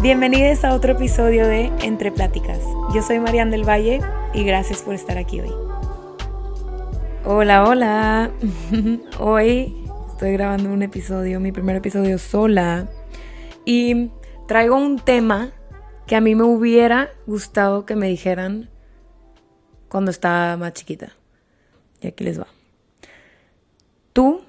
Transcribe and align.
Bienvenidos 0.00 0.62
a 0.62 0.74
otro 0.74 0.92
episodio 0.92 1.48
de 1.48 1.72
Entre 1.82 2.12
Pláticas. 2.12 2.60
Yo 2.94 3.02
soy 3.02 3.18
Marian 3.18 3.50
del 3.50 3.68
Valle 3.68 4.00
y 4.32 4.44
gracias 4.44 4.80
por 4.82 4.94
estar 4.94 5.18
aquí 5.18 5.40
hoy. 5.40 5.52
Hola, 7.24 7.64
hola. 7.64 8.30
Hoy 9.18 9.74
estoy 10.08 10.34
grabando 10.34 10.70
un 10.70 10.82
episodio, 10.82 11.40
mi 11.40 11.50
primer 11.50 11.74
episodio 11.74 12.16
sola. 12.18 12.88
Y 13.64 14.12
traigo 14.46 14.76
un 14.76 15.00
tema 15.00 15.50
que 16.06 16.14
a 16.14 16.20
mí 16.20 16.36
me 16.36 16.44
hubiera 16.44 17.08
gustado 17.26 17.84
que 17.84 17.96
me 17.96 18.06
dijeran 18.06 18.70
cuando 19.88 20.12
estaba 20.12 20.56
más 20.56 20.74
chiquita. 20.74 21.10
Y 22.00 22.06
aquí 22.06 22.22
les 22.22 22.38
va. 22.38 22.46
Tú 24.12 24.42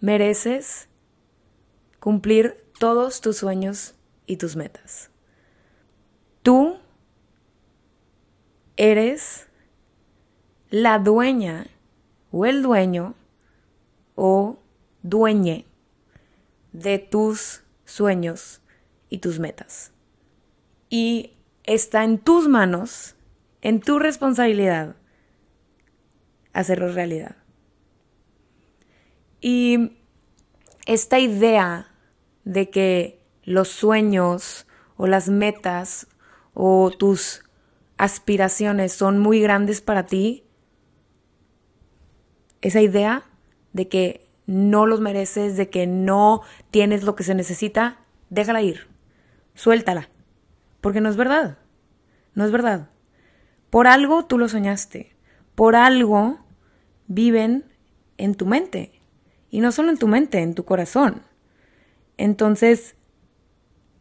mereces 0.00 0.88
cumplir 2.00 2.56
todos 2.80 3.20
tus 3.20 3.36
sueños 3.36 3.94
y 4.28 4.36
tus 4.36 4.54
metas. 4.54 5.10
Tú 6.44 6.78
eres 8.76 9.48
la 10.70 11.00
dueña 11.00 11.66
o 12.30 12.46
el 12.46 12.62
dueño 12.62 13.16
o 14.14 14.60
dueñe 15.02 15.64
de 16.72 16.98
tus 16.98 17.62
sueños 17.84 18.60
y 19.08 19.18
tus 19.18 19.40
metas. 19.40 19.92
Y 20.90 21.32
está 21.64 22.04
en 22.04 22.18
tus 22.18 22.48
manos, 22.48 23.16
en 23.62 23.80
tu 23.80 23.98
responsabilidad, 23.98 24.94
hacerlo 26.52 26.92
realidad. 26.92 27.36
Y 29.40 29.96
esta 30.86 31.18
idea 31.18 31.94
de 32.44 32.70
que 32.70 33.17
los 33.48 33.68
sueños 33.68 34.66
o 34.96 35.06
las 35.06 35.30
metas 35.30 36.06
o 36.52 36.90
tus 36.90 37.44
aspiraciones 37.96 38.92
son 38.92 39.18
muy 39.18 39.40
grandes 39.40 39.80
para 39.80 40.04
ti, 40.04 40.44
esa 42.60 42.82
idea 42.82 43.22
de 43.72 43.88
que 43.88 44.28
no 44.46 44.84
los 44.84 45.00
mereces, 45.00 45.56
de 45.56 45.70
que 45.70 45.86
no 45.86 46.42
tienes 46.70 47.04
lo 47.04 47.16
que 47.16 47.24
se 47.24 47.34
necesita, 47.34 48.00
déjala 48.28 48.60
ir, 48.60 48.86
suéltala, 49.54 50.10
porque 50.82 51.00
no 51.00 51.08
es 51.08 51.16
verdad, 51.16 51.56
no 52.34 52.44
es 52.44 52.50
verdad. 52.50 52.90
Por 53.70 53.86
algo 53.86 54.26
tú 54.26 54.36
lo 54.36 54.50
soñaste, 54.50 55.16
por 55.54 55.74
algo 55.74 56.38
viven 57.06 57.64
en 58.18 58.34
tu 58.34 58.44
mente, 58.44 59.00
y 59.48 59.60
no 59.60 59.72
solo 59.72 59.90
en 59.90 59.98
tu 59.98 60.06
mente, 60.06 60.40
en 60.40 60.54
tu 60.54 60.66
corazón. 60.66 61.22
Entonces, 62.18 62.96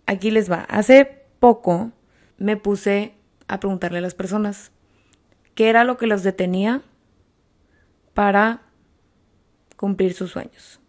aquí 0.07 0.31
les 0.31 0.51
va. 0.51 0.65
Hace 0.69 1.05
poco 1.39 1.91
me 2.37 2.57
puse 2.57 3.13
a 3.47 3.59
preguntarle 3.59 3.99
a 3.99 4.01
las 4.01 4.15
personas 4.15 4.71
qué 5.53 5.69
era 5.69 5.83
lo 5.83 5.97
que 5.97 6.07
los 6.07 6.23
detenía 6.23 6.81
para 8.13 8.61
cumplir 9.75 10.13
sus 10.13 10.31
sueños. 10.31 10.79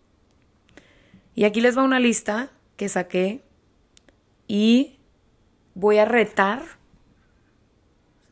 Y 1.35 1.45
aquí 1.45 1.61
les 1.61 1.77
va 1.77 1.83
una 1.83 2.01
lista 2.01 2.51
que 2.77 2.89
saqué 2.89 3.45
y 4.47 4.99
voy 5.75 5.99
a 5.99 6.05
retar 6.05 6.63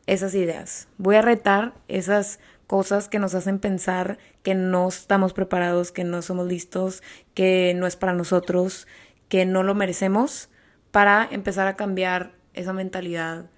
esas 0.07 0.33
ideas. 0.35 0.87
Voy 0.97 1.15
a 1.15 1.21
retar 1.21 1.73
esas 1.87 2.39
cosas 2.65 3.07
que 3.07 3.19
nos 3.19 3.33
hacen 3.35 3.59
pensar 3.59 4.17
que 4.43 4.55
no 4.55 4.87
estamos 4.87 5.33
preparados, 5.33 5.91
que 5.91 6.03
no 6.03 6.21
somos 6.21 6.47
listos, 6.47 7.03
que 7.33 7.73
no 7.75 7.87
es 7.87 7.95
para 7.95 8.13
nosotros, 8.13 8.87
que 9.29 9.45
no 9.45 9.63
lo 9.63 9.75
merecemos, 9.75 10.49
para 10.97 11.27
empezar 11.29 11.67
a 11.67 11.75
cambiar 11.75 12.31
esa 12.55 12.73
mentalidad 12.73 13.51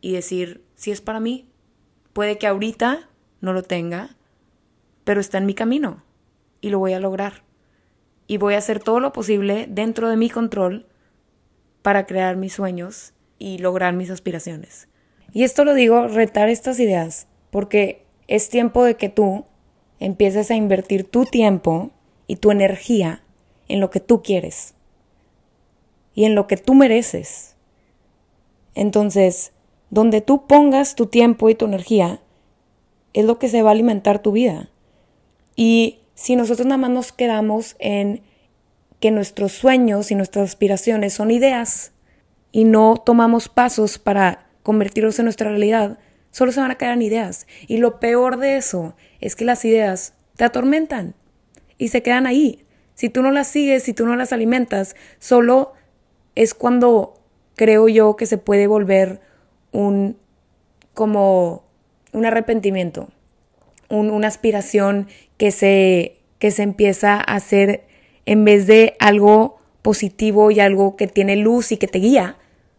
y 0.00 0.14
decir, 0.14 0.64
si 0.74 0.90
es 0.90 1.00
para 1.00 1.20
mí, 1.20 1.48
puede 2.12 2.38
que 2.38 2.48
ahorita 2.48 3.08
no 3.40 3.52
lo 3.52 3.62
tenga, 3.62 4.16
pero 5.04 5.20
está 5.20 5.38
en 5.38 5.46
mi 5.46 5.54
camino 5.54 6.02
y 6.60 6.70
lo 6.70 6.80
voy 6.80 6.94
a 6.94 6.98
lograr. 6.98 7.44
Y 8.26 8.38
voy 8.38 8.54
a 8.54 8.58
hacer 8.58 8.80
todo 8.80 8.98
lo 8.98 9.12
posible 9.12 9.68
dentro 9.70 10.08
de 10.08 10.16
mi 10.16 10.28
control 10.28 10.86
para 11.82 12.04
crear 12.04 12.36
mis 12.36 12.54
sueños 12.54 13.12
y 13.38 13.58
lograr 13.58 13.94
mis 13.94 14.10
aspiraciones. 14.10 14.88
Y 15.32 15.44
esto 15.44 15.64
lo 15.64 15.74
digo, 15.74 16.08
retar 16.08 16.48
estas 16.48 16.80
ideas, 16.80 17.28
porque 17.52 18.04
es 18.26 18.48
tiempo 18.48 18.82
de 18.82 18.96
que 18.96 19.08
tú 19.08 19.46
empieces 20.00 20.50
a 20.50 20.56
invertir 20.56 21.08
tu 21.08 21.26
tiempo 21.26 21.92
y 22.26 22.34
tu 22.34 22.50
energía 22.50 23.22
en 23.68 23.78
lo 23.78 23.90
que 23.90 24.00
tú 24.00 24.20
quieres 24.24 24.74
y 26.14 26.24
en 26.24 26.34
lo 26.34 26.46
que 26.46 26.56
tú 26.56 26.74
mereces. 26.74 27.56
Entonces, 28.74 29.52
donde 29.90 30.20
tú 30.20 30.46
pongas 30.46 30.94
tu 30.94 31.06
tiempo 31.06 31.48
y 31.50 31.54
tu 31.54 31.66
energía, 31.66 32.20
es 33.12 33.24
lo 33.24 33.38
que 33.38 33.48
se 33.48 33.62
va 33.62 33.70
a 33.70 33.72
alimentar 33.72 34.20
tu 34.20 34.32
vida. 34.32 34.70
Y 35.56 36.00
si 36.14 36.36
nosotros 36.36 36.66
nada 36.66 36.78
más 36.78 36.90
nos 36.90 37.12
quedamos 37.12 37.76
en 37.78 38.22
que 39.00 39.10
nuestros 39.10 39.52
sueños 39.52 40.10
y 40.10 40.14
nuestras 40.14 40.48
aspiraciones 40.48 41.12
son 41.14 41.30
ideas 41.30 41.92
y 42.52 42.64
no 42.64 42.96
tomamos 43.04 43.48
pasos 43.48 43.98
para 43.98 44.46
convertirlos 44.62 45.18
en 45.18 45.24
nuestra 45.24 45.50
realidad, 45.50 45.98
solo 46.30 46.52
se 46.52 46.60
van 46.60 46.70
a 46.70 46.78
quedar 46.78 46.94
en 46.94 47.02
ideas. 47.02 47.46
Y 47.66 47.78
lo 47.78 47.98
peor 48.00 48.38
de 48.38 48.56
eso 48.56 48.94
es 49.20 49.36
que 49.36 49.44
las 49.44 49.64
ideas 49.64 50.14
te 50.36 50.44
atormentan 50.44 51.14
y 51.78 51.88
se 51.88 52.02
quedan 52.02 52.26
ahí. 52.26 52.64
Si 52.94 53.08
tú 53.08 53.22
no 53.22 53.30
las 53.32 53.48
sigues, 53.48 53.82
si 53.82 53.92
tú 53.92 54.06
no 54.06 54.16
las 54.16 54.32
alimentas, 54.32 54.94
solo 55.18 55.72
es 56.34 56.54
cuando 56.54 57.14
creo 57.54 57.88
yo 57.88 58.16
que 58.16 58.26
se 58.26 58.38
puede 58.38 58.66
volver 58.66 59.20
un 59.72 60.16
como 60.94 61.64
un 62.12 62.26
arrepentimiento, 62.26 63.08
una 63.88 64.28
aspiración 64.28 65.08
que 65.36 65.50
se, 65.50 66.18
que 66.38 66.50
se 66.50 66.62
empieza 66.62 67.14
a 67.14 67.34
hacer 67.34 67.84
en 68.26 68.44
vez 68.44 68.66
de 68.66 68.96
algo 68.98 69.58
positivo 69.82 70.50
y 70.50 70.60
algo 70.60 70.96
que 70.96 71.06
tiene 71.06 71.36
luz 71.36 71.72
y 71.72 71.76
que 71.76 71.88
te 71.88 71.98
guía, 71.98 72.36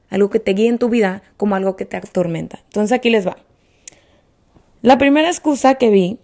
algo 0.10 0.30
que 0.30 0.40
te 0.40 0.54
guía 0.54 0.70
en 0.70 0.78
tu 0.78 0.90
vida 0.90 1.24
como 1.38 1.56
algo 1.56 1.76
que 1.76 1.86
te 1.86 1.98
atormenta. 1.98 2.60
Entonces 2.66 2.96
aquí 2.96 3.10
les 3.10 3.28
va. 3.28 3.38
La 4.82 4.98
primera 4.98 5.28
excusa 5.28 5.76
que 5.76 5.90
vi 5.90 6.20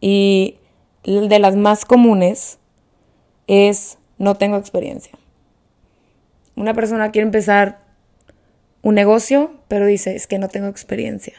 y 0.00 0.58
de 1.04 1.38
las 1.38 1.56
más 1.56 1.84
comunes 1.84 2.58
es 3.46 3.98
no 4.18 4.36
tengo 4.36 4.56
experiencia. 4.56 5.12
Una 6.56 6.74
persona 6.74 7.10
quiere 7.10 7.26
empezar 7.26 7.80
un 8.82 8.94
negocio, 8.94 9.54
pero 9.68 9.86
dice 9.86 10.14
es 10.14 10.26
que 10.26 10.38
no 10.38 10.48
tengo 10.48 10.68
experiencia. 10.68 11.34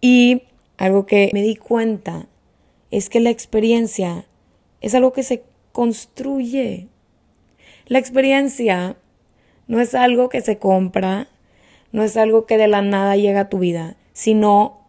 Y 0.00 0.42
algo 0.76 1.06
que 1.06 1.30
me 1.32 1.42
di 1.42 1.56
cuenta 1.56 2.26
es 2.90 3.08
que 3.08 3.20
la 3.20 3.30
experiencia 3.30 4.26
es 4.80 4.94
algo 4.94 5.12
que 5.12 5.22
se 5.22 5.42
construye. 5.72 6.88
La 7.86 7.98
experiencia 7.98 8.96
no 9.66 9.80
es 9.80 9.94
algo 9.94 10.28
que 10.28 10.40
se 10.40 10.58
compra, 10.58 11.28
no 11.92 12.02
es 12.02 12.16
algo 12.16 12.46
que 12.46 12.58
de 12.58 12.68
la 12.68 12.82
nada 12.82 13.16
llega 13.16 13.40
a 13.40 13.48
tu 13.48 13.58
vida, 13.58 13.96
sino 14.12 14.80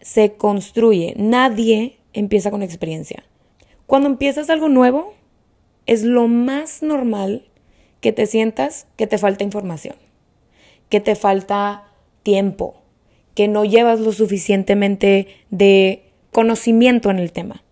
se 0.00 0.34
construye. 0.34 1.14
Nadie 1.16 1.98
empieza 2.12 2.50
con 2.50 2.62
experiencia. 2.62 3.24
Cuando 3.86 4.08
empiezas 4.08 4.50
algo 4.50 4.68
nuevo, 4.68 5.14
es 5.86 6.02
lo 6.02 6.26
más 6.26 6.82
normal 6.82 7.44
que 8.00 8.12
te 8.12 8.26
sientas 8.26 8.86
que 8.96 9.06
te 9.06 9.18
falta 9.18 9.44
información, 9.44 9.96
que 10.88 11.00
te 11.00 11.14
falta 11.14 11.84
tiempo, 12.22 12.82
que 13.34 13.48
no 13.48 13.64
llevas 13.64 14.00
lo 14.00 14.12
suficientemente 14.12 15.28
de 15.50 16.02
conocimiento 16.32 17.10
en 17.10 17.18
el 17.18 17.32
tema. 17.32 17.62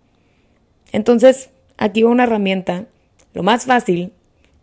Entonces, 0.93 1.51
aquí 1.77 2.05
una 2.05 2.25
herramienta, 2.25 2.87
lo 3.33 3.43
más 3.43 3.65
fácil 3.65 4.12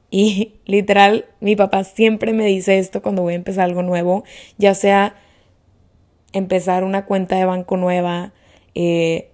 y 0.10 0.54
literal, 0.66 1.26
mi 1.40 1.56
papá 1.56 1.84
siempre 1.84 2.34
me 2.34 2.46
dice 2.46 2.80
esto 2.80 3.02
cuando 3.02 3.22
voy 3.22 3.34
a 3.34 3.38
empezar 3.38 3.66
algo 3.66 3.84
nuevo, 3.84 4.24
ya 4.58 4.76
sea 4.76 5.16
empezar 6.34 6.84
una 6.84 7.06
cuenta 7.06 7.36
de 7.36 7.46
banco 7.46 7.78
nueva, 7.78 8.34
eh, 8.76 9.30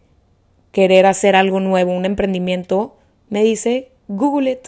querer 0.71 1.05
hacer 1.05 1.35
algo 1.35 1.59
nuevo, 1.59 1.91
un 1.91 2.05
emprendimiento, 2.05 2.97
me 3.29 3.43
dice, 3.43 3.91
Google 4.07 4.51
it. 4.51 4.67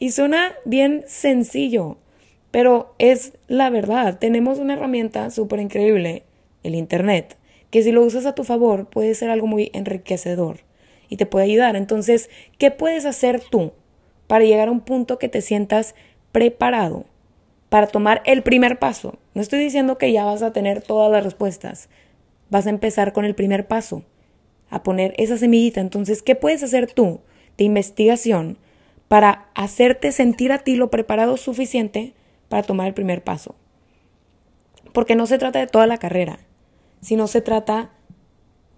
Y 0.00 0.10
suena 0.10 0.52
bien 0.64 1.04
sencillo, 1.06 1.98
pero 2.50 2.94
es 2.98 3.32
la 3.48 3.70
verdad. 3.70 4.18
Tenemos 4.18 4.58
una 4.58 4.74
herramienta 4.74 5.30
súper 5.30 5.60
increíble, 5.60 6.24
el 6.62 6.74
Internet, 6.74 7.36
que 7.70 7.82
si 7.82 7.92
lo 7.92 8.02
usas 8.02 8.26
a 8.26 8.34
tu 8.34 8.44
favor 8.44 8.88
puede 8.88 9.14
ser 9.14 9.30
algo 9.30 9.46
muy 9.46 9.70
enriquecedor 9.72 10.60
y 11.08 11.16
te 11.16 11.26
puede 11.26 11.46
ayudar. 11.46 11.76
Entonces, 11.76 12.30
¿qué 12.58 12.70
puedes 12.70 13.04
hacer 13.04 13.40
tú? 13.40 13.72
para 14.32 14.46
llegar 14.46 14.68
a 14.68 14.72
un 14.72 14.80
punto 14.80 15.18
que 15.18 15.28
te 15.28 15.42
sientas 15.42 15.94
preparado 16.32 17.04
para 17.68 17.86
tomar 17.86 18.22
el 18.24 18.42
primer 18.42 18.78
paso. 18.78 19.18
No 19.34 19.42
estoy 19.42 19.60
diciendo 19.60 19.98
que 19.98 20.10
ya 20.10 20.24
vas 20.24 20.40
a 20.40 20.54
tener 20.54 20.80
todas 20.80 21.12
las 21.12 21.22
respuestas. 21.22 21.90
Vas 22.48 22.66
a 22.66 22.70
empezar 22.70 23.12
con 23.12 23.26
el 23.26 23.34
primer 23.34 23.66
paso, 23.66 24.04
a 24.70 24.82
poner 24.82 25.12
esa 25.18 25.36
semillita. 25.36 25.82
Entonces, 25.82 26.22
¿qué 26.22 26.34
puedes 26.34 26.62
hacer 26.62 26.90
tú 26.90 27.20
de 27.58 27.64
investigación 27.64 28.56
para 29.12 29.50
hacerte 29.54 30.10
sentir 30.10 30.52
a 30.52 30.60
ti 30.60 30.74
lo 30.74 30.88
preparado 30.88 31.36
suficiente 31.36 32.14
para 32.48 32.62
tomar 32.62 32.86
el 32.86 32.94
primer 32.94 33.22
paso. 33.22 33.54
Porque 34.94 35.16
no 35.16 35.26
se 35.26 35.36
trata 35.36 35.58
de 35.58 35.66
toda 35.66 35.86
la 35.86 35.98
carrera, 35.98 36.38
sino 37.02 37.26
se 37.26 37.42
trata 37.42 37.90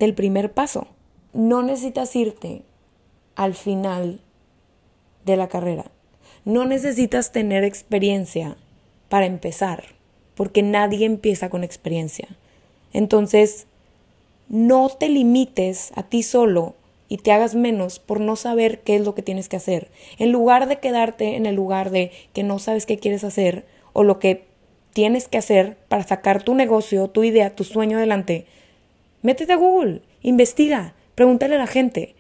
del 0.01 0.13
primer 0.13 0.53
paso. 0.53 0.89
No 1.35 1.63
necesitas 1.63 2.17
irte 2.17 2.65
al 3.37 3.55
final 3.55 4.23
de 5.25 5.37
la 5.37 5.47
carrera. 5.47 5.93
No 6.45 6.65
necesitas 6.65 7.31
tener 7.31 7.63
experiencia 7.63 8.57
para 9.09 9.27
empezar, 9.27 9.85
porque 10.35 10.65
nadie 10.65 11.07
empieza 11.07 11.49
con 11.49 11.63
experiencia. 11.63 12.27
Entonces, 12.93 13.69
no 14.49 14.89
te 14.89 15.09
limites 15.09 15.93
a 15.95 16.03
ti 16.03 16.25
solo 16.25 16.75
y 17.09 17.19
te 17.19 17.33
hagas 17.33 17.55
menos 17.55 17.99
por 17.99 18.21
no 18.21 18.37
saber 18.37 18.81
qué 18.81 18.97
es 18.97 19.03
lo 19.03 19.15
que 19.15 19.23
tienes 19.23 19.49
que 19.49 19.57
hacer. 19.57 19.91
En 20.19 20.33
lugar 20.33 20.69
de 20.69 20.79
quedarte 20.79 21.37
en 21.37 21.47
el 21.47 21.55
lugar 21.55 21.91
de 21.91 22.11
que 22.33 22.43
no 22.43 22.59
sabes 22.59 22.87
qué 22.87 22.99
quieres 22.99 23.25
hacer 23.25 23.67
o 23.93 24.05
lo 24.05 24.19
que 24.19 24.47
tienes 24.93 25.29
que 25.29 25.39
hacer 25.39 25.77
para 25.89 26.05
sacar 26.05 26.43
tu 26.43 26.55
negocio, 26.55 27.09
tu 27.09 27.25
idea, 27.25 27.55
tu 27.55 27.65
sueño 27.65 27.99
adelante, 27.99 28.47
métete 29.23 29.53
a 29.53 29.57
Google, 29.57 30.03
investiga, 30.23 30.95
pregúntale 31.15 31.57
a 31.57 31.59
la 31.59 31.67
gente 31.67 32.15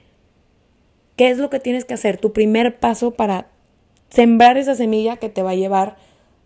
qué 1.16 1.30
es 1.30 1.38
lo 1.38 1.50
que 1.50 1.60
tienes 1.60 1.84
que 1.84 1.94
hacer, 1.94 2.19
tu 2.19 2.32
primer 2.32 2.78
paso 2.78 3.12
para 3.12 3.46
sembrar 4.10 4.58
esa 4.58 4.75
semilla 4.75 5.16
que 5.16 5.28
te 5.28 5.42
va 5.42 5.50
a 5.50 5.56
llevar 5.56 5.96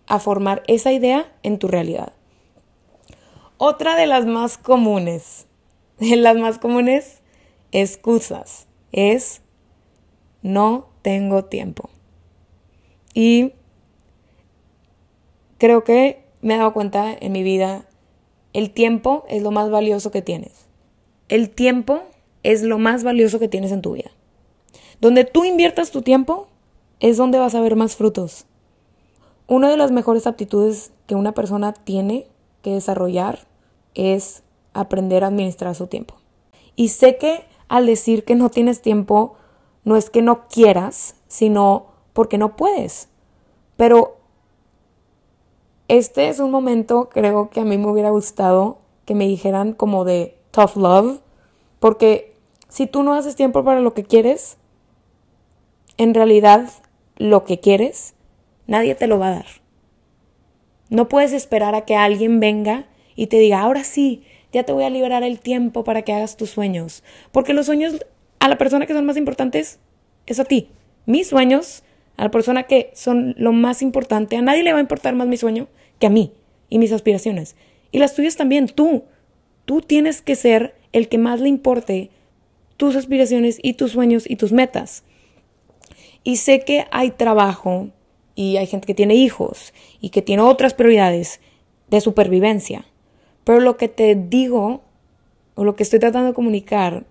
a 0.07 0.19
formar 0.19 0.63
esa 0.67 0.93
idea 0.93 1.31
en 1.43 1.59
tu 1.59 1.69
realidad. 1.69 2.13
Otra 3.57 3.97
de 3.97 4.07
las 4.07 4.25
más 4.25 4.57
comunes, 4.59 5.47
de 5.99 6.17
las 6.17 6.37
más 6.37 6.59
comunes 6.59 7.18
excusas 7.73 8.67
es 8.93 9.43
no 10.43 10.89
tengo 11.03 11.45
tiempo. 11.45 11.91
Y 13.15 13.53
creo 15.59 15.85
que 15.85 16.25
me 16.41 16.55
he 16.55 16.59
dado 16.59 16.73
cuenta 16.73 17.13
en 17.19 17.33
mi 17.33 17.43
vida, 17.43 17.87
el 18.53 18.71
tiempo 18.71 19.25
es 19.29 19.43
lo 19.43 19.51
más 19.51 19.71
valioso 19.71 20.11
que 20.11 20.23
tienes. 20.23 20.67
El 21.29 21.51
tiempo 21.51 22.01
es 22.43 22.63
lo 22.63 22.79
más 22.79 23.05
valioso 23.05 23.39
que 23.39 23.49
tienes 23.49 23.73
en 23.73 23.83
tu 23.83 23.93
vida. 23.93 24.11
Donde 25.01 25.25
tú 25.25 25.45
inviertas 25.45 25.91
tu 25.91 26.03
tiempo 26.03 26.49
es 27.01 27.17
donde 27.17 27.39
vas 27.39 27.55
a 27.55 27.61
ver 27.61 27.77
más 27.77 27.97
frutos. 27.97 28.47
Una 29.47 29.71
de 29.71 29.77
las 29.77 29.91
mejores 29.91 30.27
aptitudes 30.27 30.93
que 31.07 31.15
una 31.15 31.33
persona 31.33 31.73
tiene 31.73 32.27
que 32.63 32.73
desarrollar 32.73 33.47
es 33.95 34.43
aprender 34.73 35.25
a 35.25 35.29
administrar 35.29 35.75
su 35.75 35.87
tiempo. 35.87 36.15
Y 36.77 36.89
sé 36.89 37.17
que 37.17 37.45
al 37.69 37.87
decir 37.87 38.25
que 38.25 38.35
no 38.35 38.51
tienes 38.51 38.83
tiempo, 38.83 39.37
no 39.85 39.97
es 39.97 40.11
que 40.11 40.23
no 40.23 40.49
quieras, 40.49 41.15
sino 41.29 41.87
porque 42.13 42.39
no 42.39 42.57
puedes. 42.57 43.09
Pero 43.77 44.17
este 45.89 46.29
es 46.29 46.41
un 46.41 46.51
momento, 46.51 47.09
creo 47.09 47.51
que 47.51 47.61
a 47.61 47.65
mí 47.65 47.79
me 47.79 47.91
hubiera 47.91 48.11
gustado 48.11 48.79
que 49.05 49.15
me 49.15 49.27
dijeran 49.27 49.73
como 49.73 50.05
de 50.05 50.37
tough 50.51 50.77
love, 50.77 51.21
porque 51.79 52.35
si 52.69 52.87
tú 52.87 53.03
no 53.03 53.15
haces 53.15 53.37
tiempo 53.37 53.65
para 53.65 53.81
lo 53.81 53.95
que 53.95 54.05
quieres, 54.05 54.59
en 55.97 56.15
realidad 56.15 56.69
lo 57.17 57.45
que 57.45 57.61
quieres, 57.61 58.15
nadie 58.67 58.95
te 58.95 59.07
lo 59.07 59.19
va 59.19 59.29
a 59.29 59.37
dar. 59.37 59.47
No 60.91 61.09
puedes 61.09 61.33
esperar 61.33 61.75
a 61.75 61.87
que 61.87 61.97
alguien 61.97 62.41
venga 62.41 62.87
y 63.15 63.27
te 63.29 63.39
diga, 63.39 63.61
ahora 63.61 63.85
sí, 63.85 64.23
ya 64.53 64.65
te 64.65 64.73
voy 64.73 64.85
a 64.85 64.91
liberar 64.91 65.23
el 65.23 65.39
tiempo 65.41 65.85
para 65.85 66.03
que 66.03 66.13
hagas 66.13 66.37
tus 66.37 66.51
sueños. 66.51 67.03
Porque 67.33 67.55
los 67.55 67.67
sueños 67.67 68.05
a 68.41 68.49
la 68.49 68.59
persona 68.59 68.87
que 68.87 68.95
son 68.95 69.07
más 69.07 69.17
importantes 69.17 69.79
es 70.27 70.41
a 70.41 70.45
ti. 70.45 70.71
Mis 71.07 71.29
sueños, 71.29 71.83
a 72.17 72.25
la 72.25 72.31
persona 72.31 72.65
que 72.65 72.91
son 72.95 73.35
lo 73.39 73.53
más 73.53 73.83
importante, 73.83 74.37
a 74.37 74.43
nadie 74.43 74.63
le 74.63 74.73
va 74.73 74.79
a 74.79 74.83
importar 74.83 75.15
más 75.15 75.29
mi 75.29 75.37
sueño 75.37 75.69
que 75.99 76.07
a 76.07 76.11
mí 76.11 76.33
y 76.69 76.79
mis 76.79 76.93
aspiraciones. 76.93 77.57
Y 77.91 77.99
las 77.99 78.15
tuyas 78.15 78.37
también, 78.37 78.67
tú. 78.69 79.05
Tú 79.65 79.83
tienes 79.83 80.23
que 80.23 80.35
ser 80.35 80.75
el 80.93 81.09
que 81.09 81.19
más 81.19 81.41
le 81.41 81.49
importe 81.49 82.11
tus 82.77 82.97
aspiraciones 82.97 83.59
y 83.63 83.75
tus 83.75 83.93
sueños 83.93 84.29
y 84.29 84.37
tus 84.37 84.53
metas. 84.53 85.05
Y 86.25 86.37
sé 86.37 86.61
que 86.61 86.87
hay 86.91 87.11
trabajo 87.11 87.91
y 88.35 88.57
hay 88.57 88.67
gente 88.67 88.87
que 88.87 88.95
tiene 88.95 89.15
hijos 89.15 89.75
y 90.01 90.11
que 90.11 90.23
tiene 90.23 90.43
otras 90.43 90.75
prioridades 90.75 91.41
de 91.91 92.01
supervivencia. 92.01 92.85
Pero 93.49 93.61
lo 93.61 93.79
que 93.79 93.89
te 93.89 94.15
digo, 94.15 94.83
o 95.55 95.65
lo 95.65 95.75
que 95.75 95.83
estoy 95.83 95.99
tratando 95.99 96.29
de 96.29 96.35
comunicar, 96.35 97.07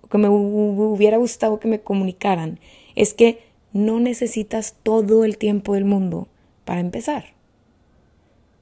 o 0.00 0.08
que 0.08 0.16
me 0.16 0.30
hubiera 0.30 1.18
gustado 1.18 1.60
que 1.60 1.68
me 1.68 1.82
comunicaran, 1.82 2.58
es 2.94 3.12
que 3.12 3.44
no 3.74 4.00
necesitas 4.00 4.74
todo 4.82 5.22
el 5.22 5.36
tiempo 5.36 5.74
del 5.74 5.84
mundo 5.84 6.28
para 6.64 6.80
empezar. 6.80 7.34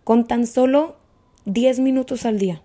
Con 0.03 0.27
tan 0.27 0.45
solo 0.45 0.97
10 1.45 1.79
minutos 1.79 2.27
al 2.27 2.41
día. 2.41 2.63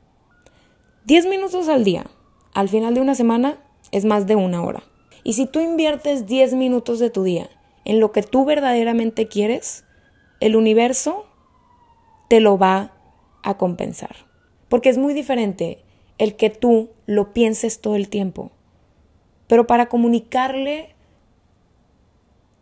10 1.06 1.28
minutos 1.28 1.68
al 1.68 1.84
día, 1.84 2.08
al 2.56 2.68
final 2.68 2.96
de 2.96 3.02
una 3.02 3.14
semana, 3.14 3.60
es 3.92 4.04
más 4.04 4.26
de 4.26 4.36
una 4.36 4.64
hora. 4.64 4.82
Y 5.24 5.34
si 5.34 5.46
tú 5.46 5.60
inviertes 5.60 6.26
10 6.26 6.56
minutos 6.56 6.98
de 6.98 7.12
tu 7.12 7.22
día 7.22 7.52
en 7.84 8.00
lo 8.00 8.12
que 8.12 8.24
tú 8.24 8.46
verdaderamente 8.46 9.28
quieres, 9.28 9.86
el 10.40 10.56
universo 10.56 11.28
te 12.30 12.40
lo 12.40 12.58
va 12.58 12.94
a 13.44 13.58
compensar. 13.58 14.26
Porque 14.76 14.90
es 14.90 14.98
muy 14.98 15.14
diferente 15.14 15.78
el 16.18 16.36
que 16.36 16.50
tú 16.50 16.90
lo 17.06 17.32
pienses 17.32 17.80
todo 17.80 17.96
el 17.96 18.10
tiempo. 18.10 18.52
Pero 19.48 19.68
para 19.68 19.86
comunicarle 19.86 20.90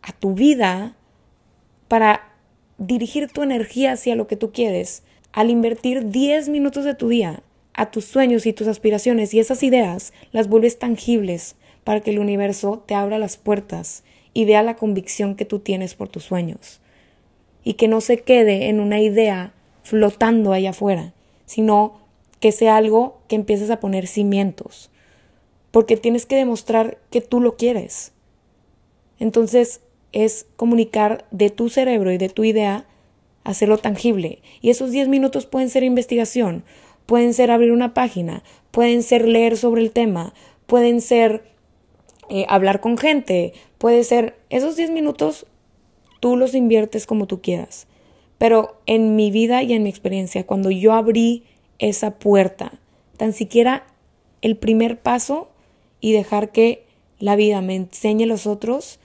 a 0.00 0.12
tu 0.12 0.32
vida, 0.34 0.94
para 1.88 2.28
dirigir 2.78 3.32
tu 3.32 3.42
energía 3.42 3.94
hacia 3.94 4.14
lo 4.14 4.28
que 4.28 4.36
tú 4.36 4.52
quieres, 4.52 5.02
al 5.32 5.50
invertir 5.50 6.10
10 6.10 6.50
minutos 6.50 6.84
de 6.84 6.94
tu 6.94 7.08
día 7.08 7.42
a 7.72 7.90
tus 7.90 8.04
sueños 8.04 8.46
y 8.46 8.52
tus 8.52 8.68
aspiraciones 8.68 9.34
y 9.34 9.40
esas 9.40 9.64
ideas, 9.64 10.12
las 10.30 10.48
vuelves 10.48 10.78
tangibles 10.78 11.56
para 11.82 11.98
que 11.98 12.12
el 12.12 12.20
universo 12.20 12.84
te 12.86 12.94
abra 12.94 13.18
las 13.18 13.36
puertas 13.36 14.04
y 14.34 14.44
vea 14.44 14.62
la 14.62 14.76
convicción 14.76 15.34
que 15.34 15.46
tú 15.46 15.58
tienes 15.58 15.96
por 15.96 16.08
tus 16.08 16.22
sueños. 16.22 16.80
Y 17.64 17.74
que 17.74 17.88
no 17.88 18.00
se 18.00 18.18
quede 18.18 18.68
en 18.68 18.78
una 18.78 19.00
idea 19.00 19.52
flotando 19.82 20.52
allá 20.52 20.70
afuera, 20.70 21.12
sino 21.44 22.03
que 22.44 22.52
sea 22.52 22.76
algo 22.76 23.22
que 23.26 23.36
empieces 23.36 23.70
a 23.70 23.80
poner 23.80 24.06
cimientos, 24.06 24.90
porque 25.70 25.96
tienes 25.96 26.26
que 26.26 26.36
demostrar 26.36 26.98
que 27.08 27.22
tú 27.22 27.40
lo 27.40 27.56
quieres. 27.56 28.12
Entonces 29.18 29.80
es 30.12 30.44
comunicar 30.56 31.24
de 31.30 31.48
tu 31.48 31.70
cerebro 31.70 32.12
y 32.12 32.18
de 32.18 32.28
tu 32.28 32.44
idea, 32.44 32.86
hacerlo 33.44 33.78
tangible. 33.78 34.42
Y 34.60 34.68
esos 34.68 34.90
10 34.90 35.08
minutos 35.08 35.46
pueden 35.46 35.70
ser 35.70 35.84
investigación, 35.84 36.64
pueden 37.06 37.32
ser 37.32 37.50
abrir 37.50 37.72
una 37.72 37.94
página, 37.94 38.42
pueden 38.72 39.02
ser 39.02 39.26
leer 39.26 39.56
sobre 39.56 39.80
el 39.80 39.90
tema, 39.90 40.34
pueden 40.66 41.00
ser 41.00 41.44
eh, 42.28 42.44
hablar 42.50 42.82
con 42.82 42.98
gente, 42.98 43.54
puede 43.78 44.04
ser 44.04 44.36
esos 44.50 44.76
10 44.76 44.90
minutos 44.90 45.46
tú 46.20 46.36
los 46.36 46.54
inviertes 46.54 47.06
como 47.06 47.26
tú 47.26 47.40
quieras. 47.40 47.86
Pero 48.36 48.82
en 48.84 49.16
mi 49.16 49.30
vida 49.30 49.62
y 49.62 49.72
en 49.72 49.82
mi 49.82 49.88
experiencia, 49.88 50.44
cuando 50.44 50.70
yo 50.70 50.92
abrí 50.92 51.44
esa 51.78 52.18
puerta, 52.18 52.72
tan 53.16 53.32
siquiera 53.32 53.86
el 54.42 54.56
primer 54.56 55.00
paso 55.00 55.50
y 56.00 56.12
dejar 56.12 56.52
que 56.52 56.86
la 57.18 57.36
vida 57.36 57.60
me 57.60 57.76
enseñe 57.76 58.26
los 58.26 58.46
otros, 58.46 58.98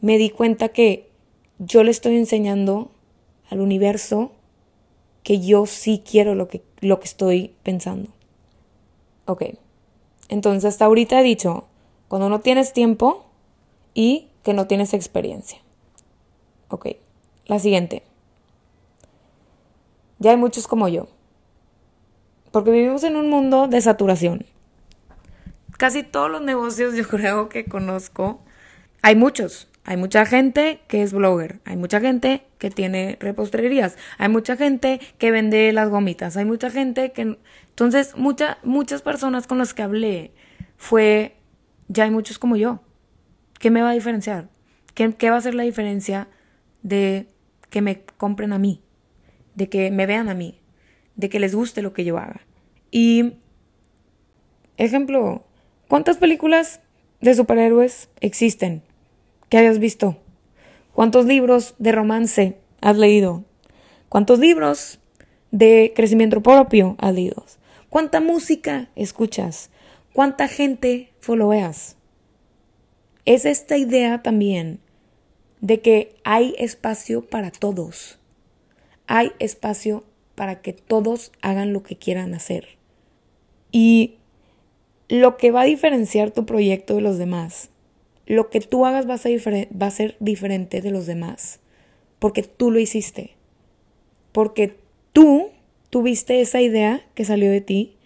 me 0.00 0.18
di 0.18 0.30
cuenta 0.30 0.68
que 0.68 1.08
yo 1.58 1.82
le 1.82 1.90
estoy 1.90 2.16
enseñando 2.16 2.90
al 3.50 3.60
universo 3.60 4.32
que 5.22 5.40
yo 5.40 5.66
sí 5.66 6.02
quiero 6.08 6.34
lo 6.34 6.48
que, 6.48 6.62
lo 6.80 7.00
que 7.00 7.06
estoy 7.06 7.54
pensando. 7.62 8.10
Ok, 9.26 9.44
entonces 10.28 10.66
hasta 10.66 10.84
ahorita 10.84 11.20
he 11.20 11.22
dicho, 11.22 11.66
cuando 12.08 12.28
no 12.28 12.40
tienes 12.40 12.72
tiempo 12.72 13.26
y 13.94 14.28
que 14.42 14.54
no 14.54 14.66
tienes 14.66 14.94
experiencia. 14.94 15.58
Ok, 16.68 16.88
la 17.46 17.58
siguiente. 17.58 18.02
Ya 20.18 20.30
hay 20.30 20.36
muchos 20.36 20.66
como 20.66 20.88
yo. 20.88 21.08
Porque 22.50 22.70
vivimos 22.70 23.04
en 23.04 23.16
un 23.16 23.28
mundo 23.30 23.68
de 23.68 23.80
saturación. 23.80 24.46
Casi 25.76 26.02
todos 26.02 26.30
los 26.30 26.42
negocios 26.42 26.94
yo 26.96 27.06
creo 27.06 27.48
que 27.48 27.64
conozco, 27.64 28.42
hay 29.02 29.14
muchos. 29.14 29.68
Hay 29.88 29.96
mucha 29.96 30.26
gente 30.26 30.80
que 30.86 31.02
es 31.02 31.14
blogger, 31.14 31.60
hay 31.64 31.78
mucha 31.78 31.98
gente 31.98 32.44
que 32.58 32.68
tiene 32.68 33.16
reposterías, 33.20 33.96
hay 34.18 34.28
mucha 34.28 34.54
gente 34.54 35.00
que 35.16 35.30
vende 35.30 35.72
las 35.72 35.88
gomitas, 35.88 36.36
hay 36.36 36.44
mucha 36.44 36.68
gente 36.68 37.12
que... 37.12 37.38
Entonces, 37.70 38.14
muchas 38.14 39.00
personas 39.00 39.46
con 39.46 39.56
las 39.56 39.72
que 39.72 39.80
hablé 39.80 40.32
fue, 40.76 41.36
ya 41.88 42.04
hay 42.04 42.10
muchos 42.10 42.38
como 42.38 42.56
yo. 42.56 42.82
¿Qué 43.58 43.70
me 43.70 43.80
va 43.80 43.88
a 43.88 43.94
diferenciar? 43.94 44.50
¿Qué, 44.92 45.14
¿Qué 45.14 45.30
va 45.30 45.38
a 45.38 45.40
ser 45.40 45.54
la 45.54 45.62
diferencia 45.62 46.28
de 46.82 47.26
que 47.70 47.80
me 47.80 48.02
compren 48.18 48.52
a 48.52 48.58
mí? 48.58 48.82
De 49.54 49.70
que 49.70 49.90
me 49.90 50.04
vean 50.04 50.28
a 50.28 50.34
mí? 50.34 50.57
De 51.18 51.28
que 51.28 51.40
les 51.40 51.54
guste 51.54 51.82
lo 51.82 51.92
que 51.92 52.04
yo 52.04 52.16
haga. 52.16 52.40
Y, 52.90 53.34
ejemplo, 54.78 55.44
¿cuántas 55.88 56.16
películas 56.16 56.80
de 57.20 57.34
superhéroes 57.34 58.08
existen 58.20 58.82
que 59.50 59.58
hayas 59.58 59.78
visto? 59.80 60.16
¿Cuántos 60.94 61.26
libros 61.26 61.74
de 61.78 61.92
romance 61.92 62.56
has 62.80 62.96
leído? 62.96 63.44
¿Cuántos 64.08 64.38
libros 64.38 65.00
de 65.50 65.92
crecimiento 65.94 66.40
propio 66.40 66.96
has 66.98 67.12
leído? 67.12 67.44
¿Cuánta 67.90 68.20
música 68.20 68.88
escuchas? 68.94 69.70
¿Cuánta 70.12 70.46
gente 70.46 71.12
followeas? 71.20 71.96
Es 73.24 73.44
esta 73.44 73.76
idea 73.76 74.22
también 74.22 74.78
de 75.60 75.80
que 75.80 76.14
hay 76.22 76.54
espacio 76.58 77.26
para 77.26 77.50
todos. 77.50 78.18
Hay 79.08 79.32
espacio 79.40 80.04
para 80.38 80.62
que 80.62 80.72
todos 80.72 81.32
hagan 81.42 81.72
lo 81.72 81.82
que 81.82 81.96
quieran 81.96 82.32
hacer. 82.32 82.78
Y 83.72 84.14
lo 85.08 85.36
que 85.36 85.50
va 85.50 85.62
a 85.62 85.64
diferenciar 85.64 86.30
tu 86.30 86.46
proyecto 86.46 86.94
de 86.94 87.00
los 87.00 87.18
demás, 87.18 87.70
lo 88.24 88.48
que 88.48 88.60
tú 88.60 88.86
hagas 88.86 89.08
va 89.08 89.14
a 89.14 89.18
ser, 89.18 89.68
va 89.74 89.86
a 89.86 89.90
ser 89.90 90.14
diferente 90.20 90.80
de 90.80 90.92
los 90.92 91.06
demás, 91.06 91.58
porque 92.20 92.44
tú 92.44 92.70
lo 92.70 92.78
hiciste, 92.78 93.32
porque 94.30 94.76
tú 95.12 95.48
tuviste 95.90 96.40
esa 96.40 96.60
idea 96.60 97.02
que 97.16 97.24
salió 97.24 97.50
de 97.50 97.60
ti 97.60 97.96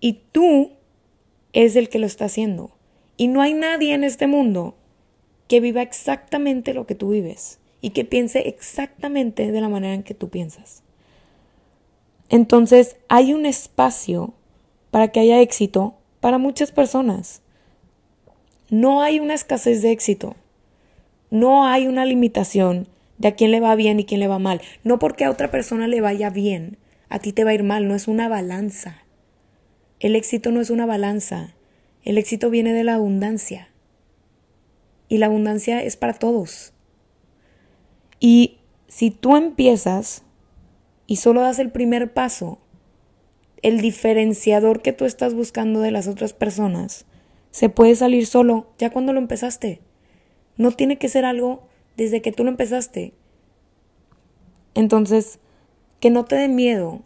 y 0.00 0.20
tú 0.32 0.70
es 1.52 1.76
el 1.76 1.90
que 1.90 1.98
lo 1.98 2.06
está 2.06 2.24
haciendo. 2.24 2.70
Y 3.18 3.28
no 3.28 3.42
hay 3.42 3.52
nadie 3.52 3.92
en 3.92 4.04
este 4.04 4.26
mundo 4.26 4.74
que 5.48 5.60
viva 5.60 5.82
exactamente 5.82 6.72
lo 6.72 6.86
que 6.86 6.94
tú 6.94 7.10
vives 7.10 7.58
y 7.82 7.90
que 7.90 8.06
piense 8.06 8.48
exactamente 8.48 9.52
de 9.52 9.60
la 9.60 9.68
manera 9.68 9.92
en 9.92 10.02
que 10.02 10.14
tú 10.14 10.30
piensas. 10.30 10.82
Entonces 12.28 12.96
hay 13.08 13.32
un 13.32 13.46
espacio 13.46 14.34
para 14.90 15.08
que 15.08 15.20
haya 15.20 15.40
éxito 15.40 15.94
para 16.20 16.38
muchas 16.38 16.72
personas. 16.72 17.42
No 18.70 19.02
hay 19.02 19.20
una 19.20 19.34
escasez 19.34 19.82
de 19.82 19.92
éxito. 19.92 20.36
No 21.30 21.66
hay 21.66 21.86
una 21.86 22.04
limitación 22.04 22.88
de 23.18 23.28
a 23.28 23.34
quién 23.34 23.50
le 23.50 23.60
va 23.60 23.74
bien 23.74 24.00
y 24.00 24.04
quién 24.04 24.20
le 24.20 24.28
va 24.28 24.38
mal. 24.38 24.60
No 24.82 24.98
porque 24.98 25.24
a 25.24 25.30
otra 25.30 25.50
persona 25.50 25.86
le 25.86 26.00
vaya 26.00 26.30
bien, 26.30 26.78
a 27.08 27.18
ti 27.18 27.32
te 27.32 27.44
va 27.44 27.50
a 27.50 27.54
ir 27.54 27.62
mal. 27.62 27.86
No 27.86 27.94
es 27.94 28.08
una 28.08 28.28
balanza. 28.28 29.02
El 30.00 30.16
éxito 30.16 30.50
no 30.50 30.60
es 30.60 30.70
una 30.70 30.86
balanza. 30.86 31.54
El 32.02 32.18
éxito 32.18 32.50
viene 32.50 32.72
de 32.72 32.84
la 32.84 32.94
abundancia. 32.94 33.68
Y 35.08 35.18
la 35.18 35.26
abundancia 35.26 35.82
es 35.82 35.96
para 35.96 36.14
todos. 36.14 36.72
Y 38.20 38.58
si 38.88 39.10
tú 39.10 39.36
empiezas 39.36 40.23
y 41.06 41.16
solo 41.16 41.42
das 41.42 41.58
el 41.58 41.70
primer 41.70 42.12
paso, 42.12 42.58
el 43.62 43.80
diferenciador 43.80 44.82
que 44.82 44.92
tú 44.92 45.04
estás 45.04 45.34
buscando 45.34 45.80
de 45.80 45.90
las 45.90 46.06
otras 46.08 46.32
personas 46.32 47.06
se 47.50 47.68
puede 47.68 47.94
salir 47.94 48.26
solo 48.26 48.72
ya 48.78 48.90
cuando 48.90 49.12
lo 49.12 49.20
empezaste. 49.20 49.80
No 50.56 50.72
tiene 50.72 50.98
que 50.98 51.08
ser 51.08 51.24
algo 51.24 51.66
desde 51.96 52.20
que 52.20 52.32
tú 52.32 52.44
lo 52.44 52.50
empezaste. 52.50 53.14
Entonces, 54.74 55.38
que 56.00 56.10
no 56.10 56.24
te 56.24 56.36
dé 56.36 56.48
miedo, 56.48 57.02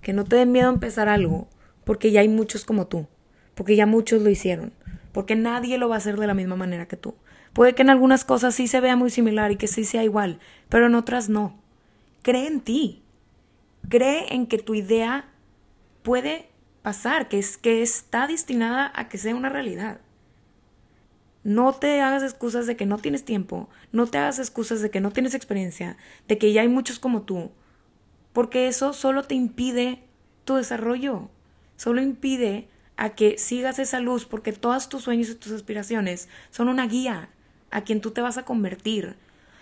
que 0.00 0.12
no 0.12 0.24
te 0.24 0.36
dé 0.36 0.46
miedo 0.46 0.68
empezar 0.68 1.08
algo, 1.08 1.48
porque 1.84 2.10
ya 2.10 2.20
hay 2.20 2.28
muchos 2.28 2.64
como 2.64 2.86
tú, 2.88 3.06
porque 3.54 3.76
ya 3.76 3.86
muchos 3.86 4.20
lo 4.20 4.30
hicieron 4.30 4.72
porque 5.12 5.36
nadie 5.36 5.78
lo 5.78 5.88
va 5.88 5.96
a 5.96 5.98
hacer 5.98 6.18
de 6.18 6.26
la 6.26 6.34
misma 6.34 6.56
manera 6.56 6.88
que 6.88 6.96
tú. 6.96 7.14
Puede 7.52 7.74
que 7.74 7.82
en 7.82 7.90
algunas 7.90 8.24
cosas 8.24 8.54
sí 8.54 8.66
se 8.66 8.80
vea 8.80 8.96
muy 8.96 9.10
similar 9.10 9.52
y 9.52 9.56
que 9.56 9.68
sí 9.68 9.84
sea 9.84 10.02
igual, 10.02 10.38
pero 10.68 10.86
en 10.86 10.94
otras 10.94 11.28
no. 11.28 11.60
Cree 12.22 12.46
en 12.46 12.60
ti. 12.60 13.01
Cree 13.88 14.34
en 14.34 14.46
que 14.46 14.58
tu 14.58 14.74
idea 14.74 15.28
puede 16.02 16.48
pasar, 16.82 17.28
que 17.28 17.38
es 17.38 17.56
que 17.56 17.82
está 17.82 18.26
destinada 18.26 18.92
a 18.94 19.08
que 19.08 19.18
sea 19.18 19.34
una 19.34 19.48
realidad. 19.48 20.00
No 21.44 21.72
te 21.72 22.00
hagas 22.00 22.22
excusas 22.22 22.66
de 22.66 22.76
que 22.76 22.86
no 22.86 22.98
tienes 22.98 23.24
tiempo, 23.24 23.68
no 23.90 24.06
te 24.06 24.18
hagas 24.18 24.38
excusas 24.38 24.80
de 24.80 24.90
que 24.90 25.00
no 25.00 25.10
tienes 25.10 25.34
experiencia, 25.34 25.96
de 26.28 26.38
que 26.38 26.52
ya 26.52 26.62
hay 26.62 26.68
muchos 26.68 27.00
como 27.00 27.22
tú, 27.22 27.50
porque 28.32 28.68
eso 28.68 28.92
solo 28.92 29.24
te 29.24 29.34
impide 29.34 30.04
tu 30.44 30.54
desarrollo, 30.54 31.30
solo 31.76 32.00
impide 32.00 32.68
a 32.96 33.10
que 33.10 33.38
sigas 33.38 33.80
esa 33.80 33.98
luz 33.98 34.24
porque 34.24 34.52
todos 34.52 34.88
tus 34.88 35.02
sueños 35.02 35.30
y 35.30 35.34
tus 35.34 35.52
aspiraciones 35.52 36.28
son 36.50 36.68
una 36.68 36.86
guía 36.86 37.30
a 37.70 37.82
quien 37.82 38.00
tú 38.00 38.12
te 38.12 38.20
vas 38.20 38.38
a 38.38 38.44
convertir. 38.44 39.16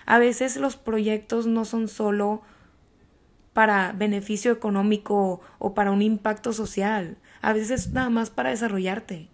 A 0.05 0.19
veces 0.19 0.57
los 0.57 0.77
proyectos 0.77 1.47
no 1.47 1.65
son 1.65 1.89
solo 1.89 2.43
para 3.53 3.93
beneficio 3.93 4.53
económico 4.53 5.41
o 5.59 5.75
para 5.75 5.91
un 5.91 6.03
impacto 6.03 6.53
social, 6.53 7.19
a 7.43 7.53
veces 7.53 7.91
nada 7.91 8.11
más 8.11 8.31
para 8.31 8.51
desarrollarte. 8.51 9.29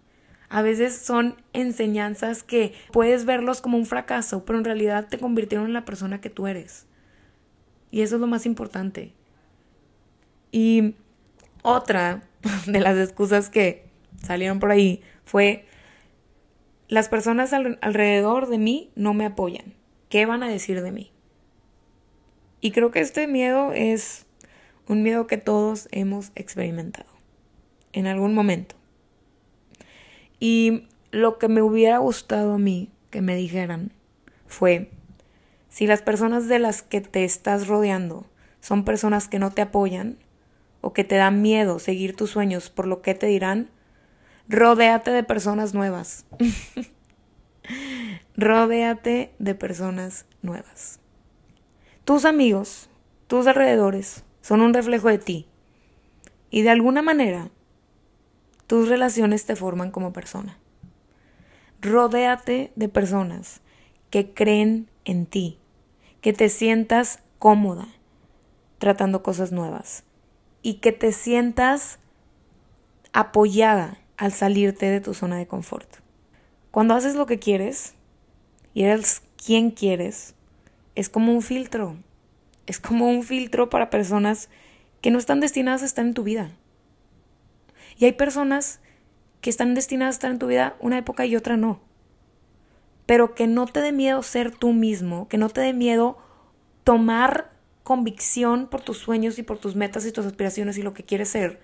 A 0.49 0.61
veces 0.61 0.97
son 0.97 1.35
enseñanzas 1.53 2.41
que 2.41 2.73
puedes 2.91 3.25
verlos 3.25 3.61
como 3.61 3.77
un 3.77 3.85
fracaso, 3.85 4.45
pero 4.45 4.57
en 4.57 4.65
realidad 4.65 5.07
te 5.09 5.19
convirtieron 5.19 5.67
en 5.67 5.73
la 5.73 5.85
persona 5.85 6.21
que 6.21 6.29
tú 6.29 6.47
eres. 6.47 6.87
Y 7.91 8.01
eso 8.01 8.15
es 8.15 8.21
lo 8.21 8.27
más 8.27 8.45
importante. 8.45 9.13
Y 10.51 10.95
otra 11.63 12.23
de 12.65 12.79
las 12.79 12.97
excusas 12.97 13.49
que 13.49 13.89
salieron 14.21 14.59
por 14.59 14.71
ahí 14.71 15.01
fue, 15.25 15.65
las 16.87 17.09
personas 17.09 17.51
alrededor 17.51 18.47
de 18.47 18.57
mí 18.57 18.91
no 18.95 19.13
me 19.13 19.25
apoyan. 19.25 19.73
¿Qué 20.09 20.25
van 20.25 20.43
a 20.43 20.47
decir 20.47 20.81
de 20.81 20.91
mí? 20.91 21.11
Y 22.61 22.71
creo 22.71 22.91
que 22.91 22.99
este 22.99 23.27
miedo 23.27 23.71
es 23.73 24.25
un 24.87 25.03
miedo 25.03 25.27
que 25.27 25.37
todos 25.37 25.87
hemos 25.91 26.31
experimentado 26.35 27.09
en 27.93 28.07
algún 28.07 28.33
momento. 28.33 28.75
Y 30.39 30.87
lo 31.11 31.37
que 31.37 31.47
me 31.47 31.61
hubiera 31.61 31.97
gustado 31.97 32.53
a 32.53 32.57
mí 32.59 32.91
que 33.09 33.21
me 33.21 33.35
dijeran 33.35 33.91
fue, 34.45 34.91
si 35.69 35.87
las 35.87 36.01
personas 36.01 36.47
de 36.47 36.59
las 36.59 36.81
que 36.81 37.01
te 37.01 37.23
estás 37.23 37.67
rodeando 37.67 38.25
son 38.61 38.83
personas 38.83 39.27
que 39.27 39.39
no 39.39 39.51
te 39.51 39.61
apoyan 39.61 40.17
o 40.81 40.93
que 40.93 41.03
te 41.03 41.15
dan 41.15 41.41
miedo 41.41 41.79
seguir 41.79 42.15
tus 42.15 42.31
sueños 42.31 42.69
por 42.69 42.87
lo 42.87 43.01
que 43.01 43.13
te 43.13 43.27
dirán, 43.27 43.69
Rodéate 44.49 45.11
de 45.11 45.23
personas 45.23 45.73
nuevas. 45.73 46.25
Rodéate 48.37 49.33
de 49.39 49.55
personas 49.55 50.25
nuevas. 50.41 51.01
Tus 52.07 52.23
amigos, 52.23 52.87
tus 53.27 53.47
alrededores, 53.47 54.23
son 54.39 54.61
un 54.61 54.73
reflejo 54.73 55.09
de 55.09 55.17
ti. 55.17 55.45
Y 56.49 56.61
de 56.61 56.69
alguna 56.69 57.01
manera, 57.01 57.49
tus 58.65 58.87
relaciones 58.87 59.45
te 59.45 59.57
forman 59.57 59.91
como 59.91 60.13
persona. 60.13 60.57
Rodéate 61.81 62.71
de 62.77 62.87
personas 62.87 63.59
que 64.09 64.33
creen 64.33 64.89
en 65.03 65.25
ti, 65.25 65.59
que 66.21 66.31
te 66.31 66.47
sientas 66.47 67.19
cómoda 67.39 67.89
tratando 68.77 69.21
cosas 69.21 69.51
nuevas 69.51 70.05
y 70.61 70.75
que 70.75 70.93
te 70.93 71.11
sientas 71.11 71.99
apoyada 73.11 73.97
al 74.15 74.31
salirte 74.31 74.85
de 74.85 75.01
tu 75.01 75.13
zona 75.13 75.35
de 75.35 75.47
confort. 75.47 75.97
Cuando 76.71 76.93
haces 76.93 77.15
lo 77.15 77.25
que 77.25 77.39
quieres 77.39 77.95
y 78.73 78.83
eres 78.83 79.23
quien 79.35 79.71
quieres, 79.71 80.36
es 80.97 81.09
como 81.09 81.33
un 81.33 81.41
filtro. 81.41 81.95
Es 82.65 82.79
como 82.79 83.09
un 83.09 83.23
filtro 83.23 83.69
para 83.69 83.89
personas 83.89 84.49
que 84.99 85.11
no 85.11 85.19
están 85.19 85.39
destinadas 85.39 85.83
a 85.83 85.85
estar 85.85 86.05
en 86.05 86.13
tu 86.13 86.23
vida. 86.23 86.51
Y 87.97 88.05
hay 88.05 88.11
personas 88.11 88.81
que 89.39 89.49
están 89.49 89.73
destinadas 89.73 90.15
a 90.15 90.17
estar 90.17 90.31
en 90.31 90.39
tu 90.39 90.47
vida 90.47 90.75
una 90.81 90.97
época 90.97 91.25
y 91.25 91.35
otra 91.35 91.55
no. 91.55 91.79
Pero 93.05 93.35
que 93.35 93.47
no 93.47 93.65
te 93.65 93.79
dé 93.79 93.93
miedo 93.93 94.21
ser 94.23 94.51
tú 94.51 94.73
mismo, 94.73 95.29
que 95.29 95.37
no 95.37 95.47
te 95.47 95.61
dé 95.61 95.73
miedo 95.73 96.17
tomar 96.83 97.51
convicción 97.83 98.67
por 98.67 98.81
tus 98.81 98.97
sueños 98.97 99.39
y 99.39 99.43
por 99.43 99.59
tus 99.59 99.75
metas 99.75 100.05
y 100.05 100.11
tus 100.11 100.25
aspiraciones 100.25 100.77
y 100.77 100.81
lo 100.81 100.93
que 100.93 101.03
quieres 101.03 101.29
ser 101.29 101.61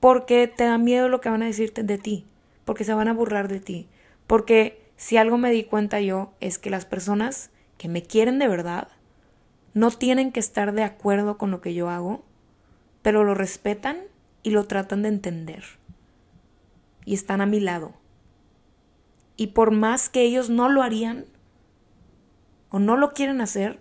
porque 0.00 0.46
te 0.46 0.64
da 0.64 0.78
miedo 0.78 1.08
lo 1.08 1.20
que 1.20 1.28
van 1.28 1.42
a 1.42 1.46
decirte 1.46 1.82
de 1.82 1.98
ti, 1.98 2.26
porque 2.64 2.84
se 2.84 2.94
van 2.94 3.08
a 3.08 3.12
burlar 3.12 3.48
de 3.48 3.60
ti, 3.60 3.88
porque 4.26 4.90
si 4.96 5.16
algo 5.16 5.38
me 5.38 5.50
di 5.50 5.64
cuenta 5.64 6.00
yo 6.00 6.32
es 6.40 6.58
que 6.58 6.70
las 6.70 6.84
personas 6.84 7.50
que 7.78 7.88
me 7.88 8.02
quieren 8.02 8.38
de 8.38 8.48
verdad 8.48 8.88
no 9.76 9.90
tienen 9.90 10.32
que 10.32 10.40
estar 10.40 10.72
de 10.72 10.82
acuerdo 10.82 11.36
con 11.36 11.50
lo 11.50 11.60
que 11.60 11.74
yo 11.74 11.90
hago, 11.90 12.24
pero 13.02 13.24
lo 13.24 13.34
respetan 13.34 13.98
y 14.42 14.48
lo 14.48 14.66
tratan 14.66 15.02
de 15.02 15.10
entender. 15.10 15.64
Y 17.04 17.12
están 17.12 17.42
a 17.42 17.46
mi 17.46 17.60
lado. 17.60 17.92
Y 19.36 19.48
por 19.48 19.72
más 19.72 20.08
que 20.08 20.22
ellos 20.22 20.48
no 20.48 20.70
lo 20.70 20.82
harían, 20.82 21.26
o 22.70 22.78
no 22.78 22.96
lo 22.96 23.12
quieren 23.12 23.42
hacer, 23.42 23.78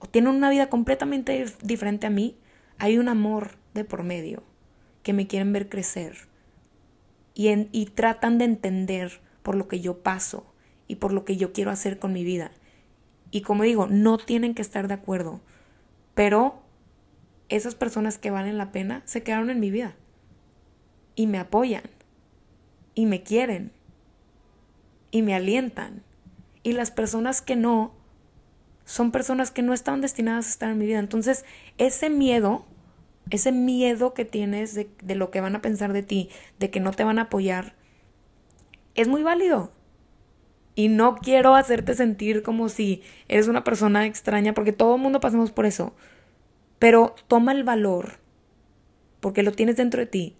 o 0.00 0.08
tienen 0.08 0.34
una 0.34 0.50
vida 0.50 0.68
completamente 0.68 1.46
diferente 1.62 2.08
a 2.08 2.10
mí, 2.10 2.36
hay 2.78 2.98
un 2.98 3.08
amor 3.08 3.52
de 3.72 3.84
por 3.84 4.02
medio 4.02 4.42
que 5.04 5.12
me 5.12 5.28
quieren 5.28 5.52
ver 5.52 5.68
crecer 5.68 6.26
y, 7.34 7.68
y 7.70 7.86
tratan 7.86 8.38
de 8.38 8.46
entender 8.46 9.20
por 9.44 9.54
lo 9.54 9.68
que 9.68 9.80
yo 9.80 10.02
paso 10.02 10.52
y 10.88 10.96
por 10.96 11.12
lo 11.12 11.24
que 11.24 11.36
yo 11.36 11.52
quiero 11.52 11.70
hacer 11.70 12.00
con 12.00 12.12
mi 12.12 12.24
vida. 12.24 12.50
Y 13.30 13.42
como 13.42 13.64
digo, 13.64 13.86
no 13.88 14.18
tienen 14.18 14.54
que 14.54 14.62
estar 14.62 14.88
de 14.88 14.94
acuerdo, 14.94 15.40
pero 16.14 16.62
esas 17.48 17.74
personas 17.74 18.18
que 18.18 18.30
valen 18.30 18.58
la 18.58 18.72
pena 18.72 19.02
se 19.04 19.22
quedaron 19.22 19.50
en 19.50 19.60
mi 19.60 19.70
vida 19.70 19.94
y 21.14 21.26
me 21.26 21.38
apoyan 21.38 21.84
y 22.94 23.06
me 23.06 23.22
quieren 23.22 23.72
y 25.10 25.22
me 25.22 25.34
alientan. 25.34 26.02
Y 26.62 26.72
las 26.72 26.90
personas 26.90 27.42
que 27.42 27.56
no 27.56 27.92
son 28.86 29.10
personas 29.10 29.50
que 29.50 29.62
no 29.62 29.74
estaban 29.74 30.00
destinadas 30.00 30.46
a 30.46 30.50
estar 30.50 30.70
en 30.70 30.78
mi 30.78 30.86
vida. 30.86 31.00
Entonces, 31.00 31.44
ese 31.76 32.08
miedo, 32.08 32.64
ese 33.30 33.50
miedo 33.50 34.14
que 34.14 34.24
tienes 34.24 34.74
de, 34.74 34.88
de 35.02 35.16
lo 35.16 35.30
que 35.30 35.40
van 35.40 35.56
a 35.56 35.60
pensar 35.60 35.92
de 35.92 36.04
ti, 36.04 36.30
de 36.60 36.70
que 36.70 36.80
no 36.80 36.92
te 36.92 37.02
van 37.02 37.18
a 37.18 37.22
apoyar, 37.22 37.74
es 38.94 39.08
muy 39.08 39.24
válido. 39.24 39.72
Y 40.76 40.88
no 40.88 41.16
quiero 41.16 41.54
hacerte 41.54 41.94
sentir 41.94 42.42
como 42.42 42.68
si 42.68 43.02
eres 43.28 43.48
una 43.48 43.64
persona 43.64 44.04
extraña, 44.04 44.52
porque 44.52 44.72
todo 44.72 44.94
el 44.94 45.00
mundo 45.00 45.20
pasamos 45.20 45.50
por 45.50 45.64
eso. 45.64 45.94
Pero 46.78 47.14
toma 47.28 47.52
el 47.52 47.64
valor, 47.64 48.18
porque 49.20 49.42
lo 49.42 49.52
tienes 49.52 49.76
dentro 49.76 50.00
de 50.00 50.06
ti, 50.06 50.36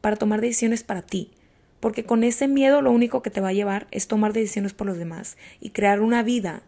para 0.00 0.16
tomar 0.16 0.40
decisiones 0.40 0.82
para 0.82 1.02
ti. 1.02 1.32
Porque 1.80 2.04
con 2.04 2.24
ese 2.24 2.48
miedo 2.48 2.80
lo 2.80 2.90
único 2.90 3.22
que 3.22 3.30
te 3.30 3.42
va 3.42 3.48
a 3.48 3.52
llevar 3.52 3.86
es 3.90 4.08
tomar 4.08 4.32
decisiones 4.32 4.72
por 4.72 4.86
los 4.86 4.96
demás 4.96 5.36
y 5.60 5.70
crear 5.70 6.00
una 6.00 6.22
vida 6.22 6.62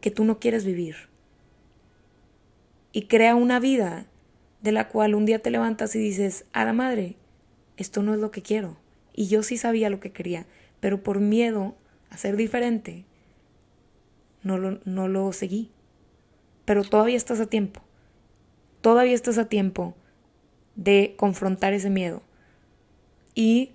que 0.00 0.12
tú 0.12 0.24
no 0.24 0.38
quieres 0.38 0.64
vivir. 0.64 1.08
Y 2.92 3.06
crea 3.06 3.34
una 3.34 3.58
vida 3.58 4.06
de 4.62 4.70
la 4.70 4.88
cual 4.88 5.16
un 5.16 5.26
día 5.26 5.40
te 5.40 5.50
levantas 5.50 5.96
y 5.96 5.98
dices, 5.98 6.44
a 6.52 6.64
la 6.64 6.72
madre, 6.72 7.16
esto 7.76 8.04
no 8.04 8.14
es 8.14 8.20
lo 8.20 8.30
que 8.30 8.42
quiero. 8.42 8.76
Y 9.12 9.26
yo 9.26 9.42
sí 9.42 9.56
sabía 9.56 9.90
lo 9.90 9.98
que 9.98 10.12
quería, 10.12 10.46
pero 10.78 11.02
por 11.02 11.18
miedo 11.18 11.74
a 12.14 12.16
ser 12.16 12.36
diferente, 12.36 13.04
no 14.42 14.56
lo, 14.56 14.78
no 14.84 15.08
lo 15.08 15.32
seguí. 15.32 15.70
Pero 16.64 16.84
todavía 16.84 17.16
estás 17.16 17.40
a 17.40 17.46
tiempo. 17.46 17.82
Todavía 18.80 19.14
estás 19.14 19.36
a 19.38 19.48
tiempo 19.48 19.94
de 20.76 21.14
confrontar 21.16 21.72
ese 21.72 21.90
miedo. 21.90 22.22
Y 23.34 23.72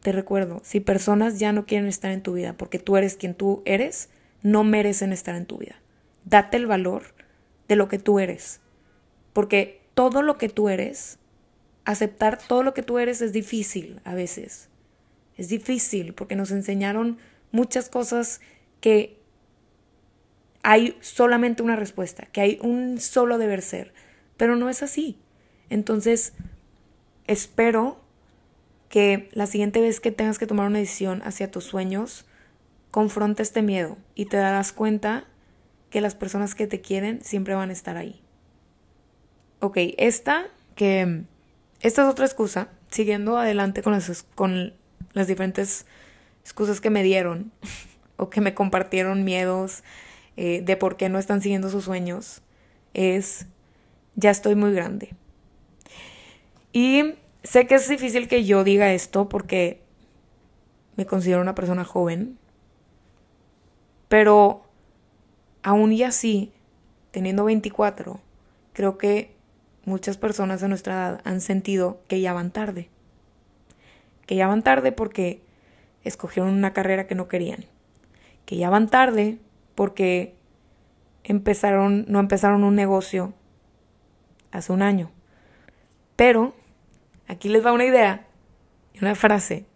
te 0.00 0.12
recuerdo, 0.12 0.60
si 0.62 0.80
personas 0.80 1.38
ya 1.38 1.52
no 1.52 1.66
quieren 1.66 1.88
estar 1.88 2.12
en 2.12 2.22
tu 2.22 2.34
vida 2.34 2.54
porque 2.56 2.78
tú 2.78 2.96
eres 2.96 3.16
quien 3.16 3.34
tú 3.34 3.62
eres, 3.64 4.08
no 4.42 4.62
merecen 4.62 5.12
estar 5.12 5.34
en 5.34 5.46
tu 5.46 5.58
vida. 5.58 5.80
Date 6.24 6.56
el 6.56 6.66
valor 6.66 7.02
de 7.66 7.76
lo 7.76 7.88
que 7.88 7.98
tú 7.98 8.20
eres. 8.20 8.60
Porque 9.32 9.80
todo 9.94 10.22
lo 10.22 10.38
que 10.38 10.48
tú 10.48 10.68
eres, 10.68 11.18
aceptar 11.84 12.38
todo 12.38 12.62
lo 12.62 12.72
que 12.72 12.82
tú 12.82 12.98
eres 12.98 13.20
es 13.20 13.32
difícil 13.32 14.00
a 14.04 14.14
veces. 14.14 14.68
Es 15.36 15.48
difícil 15.48 16.14
porque 16.14 16.36
nos 16.36 16.52
enseñaron 16.52 17.18
muchas 17.54 17.88
cosas 17.88 18.40
que 18.80 19.16
hay 20.64 20.98
solamente 21.00 21.62
una 21.62 21.76
respuesta, 21.76 22.26
que 22.26 22.40
hay 22.40 22.58
un 22.60 23.00
solo 23.00 23.38
deber 23.38 23.62
ser, 23.62 23.94
pero 24.36 24.56
no 24.56 24.68
es 24.68 24.82
así. 24.82 25.18
Entonces, 25.70 26.32
espero 27.28 28.00
que 28.88 29.28
la 29.32 29.46
siguiente 29.46 29.80
vez 29.80 30.00
que 30.00 30.10
tengas 30.10 30.38
que 30.38 30.48
tomar 30.48 30.66
una 30.66 30.80
decisión 30.80 31.22
hacia 31.24 31.50
tus 31.50 31.64
sueños, 31.64 32.26
confronta 32.90 33.42
este 33.42 33.62
miedo 33.62 33.98
y 34.16 34.26
te 34.26 34.36
darás 34.36 34.72
cuenta 34.72 35.24
que 35.90 36.00
las 36.00 36.16
personas 36.16 36.56
que 36.56 36.66
te 36.66 36.80
quieren 36.80 37.22
siempre 37.22 37.54
van 37.54 37.70
a 37.70 37.72
estar 37.72 37.96
ahí. 37.96 38.20
Ok, 39.60 39.78
esta 39.96 40.48
que 40.74 41.22
esta 41.80 42.02
es 42.02 42.08
otra 42.08 42.26
excusa, 42.26 42.68
siguiendo 42.90 43.38
adelante 43.38 43.82
con 43.82 43.92
las, 43.92 44.24
con 44.34 44.74
las 45.12 45.28
diferentes 45.28 45.86
excusas 46.44 46.80
que 46.80 46.90
me 46.90 47.02
dieron 47.02 47.50
o 48.16 48.30
que 48.30 48.40
me 48.40 48.54
compartieron 48.54 49.24
miedos 49.24 49.82
eh, 50.36 50.62
de 50.62 50.76
por 50.76 50.96
qué 50.96 51.08
no 51.08 51.18
están 51.18 51.40
siguiendo 51.40 51.70
sus 51.70 51.84
sueños, 51.84 52.42
es 52.92 53.46
ya 54.14 54.30
estoy 54.30 54.54
muy 54.54 54.72
grande. 54.72 55.14
Y 56.72 57.14
sé 57.42 57.66
que 57.66 57.76
es 57.76 57.88
difícil 57.88 58.28
que 58.28 58.44
yo 58.44 58.64
diga 58.64 58.92
esto 58.92 59.28
porque 59.28 59.80
me 60.96 61.06
considero 61.06 61.40
una 61.40 61.54
persona 61.54 61.84
joven, 61.84 62.38
pero 64.08 64.64
aún 65.62 65.92
y 65.92 66.02
así, 66.02 66.52
teniendo 67.10 67.44
24, 67.44 68.20
creo 68.72 68.98
que 68.98 69.34
muchas 69.84 70.16
personas 70.16 70.60
de 70.60 70.68
nuestra 70.68 70.94
edad 70.94 71.20
han 71.24 71.40
sentido 71.40 72.00
que 72.08 72.20
ya 72.20 72.32
van 72.32 72.50
tarde. 72.50 72.88
Que 74.26 74.36
ya 74.36 74.46
van 74.46 74.62
tarde 74.62 74.92
porque 74.92 75.42
escogieron 76.04 76.52
una 76.52 76.72
carrera 76.72 77.06
que 77.06 77.14
no 77.14 77.28
querían. 77.28 77.64
Que 78.46 78.56
ya 78.56 78.70
van 78.70 78.88
tarde 78.88 79.38
porque 79.74 80.36
empezaron, 81.24 82.04
no 82.08 82.20
empezaron 82.20 82.62
un 82.62 82.74
negocio 82.74 83.32
hace 84.52 84.72
un 84.72 84.82
año. 84.82 85.10
Pero 86.16 86.54
aquí 87.26 87.48
les 87.48 87.64
va 87.64 87.72
una 87.72 87.86
idea 87.86 88.26
y 88.92 88.98
una 89.00 89.14
frase 89.14 89.66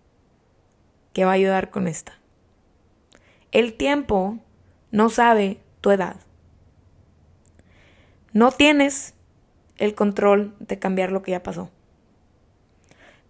que 1.13 1.25
va 1.25 1.33
a 1.33 1.35
ayudar 1.35 1.71
con 1.71 1.89
esta. 1.89 2.13
El 3.51 3.75
tiempo 3.75 4.39
no 4.91 5.09
sabe 5.09 5.61
tu 5.81 5.91
edad. 5.91 6.17
No 8.33 8.53
tienes 8.53 9.15
el 9.79 9.95
control 9.95 10.55
de 10.61 10.79
cambiar 10.79 11.11
lo 11.11 11.23
que 11.23 11.33
ya 11.33 11.43
pasó. 11.43 11.71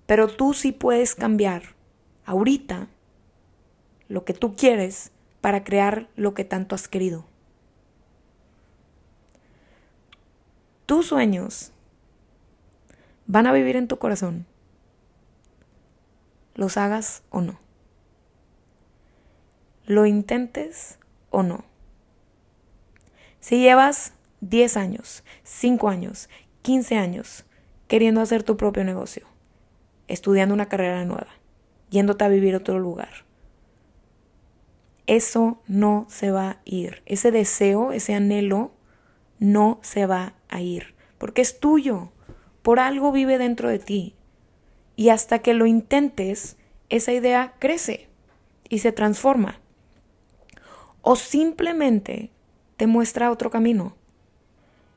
Pero 0.06 0.28
tú 0.28 0.54
sí 0.54 0.72
puedes 0.72 1.14
cambiar 1.14 1.77
ahorita 2.28 2.88
lo 4.08 4.24
que 4.24 4.34
tú 4.34 4.54
quieres 4.56 5.12
para 5.40 5.64
crear 5.64 6.08
lo 6.16 6.34
que 6.34 6.44
tanto 6.44 6.74
has 6.74 6.88
querido. 6.88 7.24
Tus 10.86 11.06
sueños 11.06 11.72
van 13.26 13.46
a 13.46 13.52
vivir 13.52 13.76
en 13.76 13.88
tu 13.88 13.98
corazón, 13.98 14.46
los 16.54 16.76
hagas 16.76 17.22
o 17.30 17.40
no 17.40 17.58
lo 19.88 20.04
intentes 20.04 20.98
o 21.30 21.42
no. 21.42 21.64
Si 23.40 23.58
llevas 23.58 24.12
10 24.42 24.76
años, 24.76 25.24
5 25.44 25.88
años, 25.88 26.28
15 26.62 26.96
años 26.96 27.44
queriendo 27.88 28.20
hacer 28.20 28.42
tu 28.42 28.58
propio 28.58 28.84
negocio, 28.84 29.26
estudiando 30.06 30.54
una 30.54 30.68
carrera 30.68 31.06
nueva, 31.06 31.28
yéndote 31.90 32.24
a 32.24 32.28
vivir 32.28 32.54
a 32.54 32.58
otro 32.58 32.78
lugar, 32.78 33.24
eso 35.06 35.62
no 35.66 36.06
se 36.08 36.30
va 36.30 36.50
a 36.50 36.58
ir. 36.64 37.02
Ese 37.06 37.30
deseo, 37.30 37.92
ese 37.92 38.14
anhelo, 38.14 38.72
no 39.38 39.78
se 39.82 40.06
va 40.06 40.34
a 40.48 40.60
ir, 40.60 40.94
porque 41.16 41.40
es 41.40 41.60
tuyo, 41.60 42.12
por 42.62 42.80
algo 42.80 43.12
vive 43.12 43.38
dentro 43.38 43.68
de 43.68 43.78
ti. 43.78 44.14
Y 44.96 45.08
hasta 45.08 45.38
que 45.38 45.54
lo 45.54 45.66
intentes, 45.66 46.56
esa 46.90 47.12
idea 47.12 47.54
crece 47.58 48.08
y 48.68 48.80
se 48.80 48.92
transforma 48.92 49.60
o 51.02 51.16
simplemente 51.16 52.30
te 52.76 52.86
muestra 52.86 53.30
otro 53.30 53.50
camino. 53.50 53.94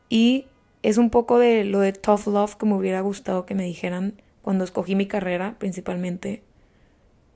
Y 0.09 0.45
es 0.83 0.97
un 0.97 1.09
poco 1.09 1.39
de 1.39 1.63
lo 1.63 1.79
de 1.79 1.93
tough 1.93 2.27
love 2.27 2.55
que 2.55 2.65
me 2.65 2.75
hubiera 2.75 2.99
gustado 2.99 3.45
que 3.45 3.55
me 3.55 3.63
dijeran 3.63 4.21
cuando 4.41 4.65
escogí 4.65 4.95
mi 4.95 5.07
carrera 5.07 5.55
principalmente. 5.57 6.43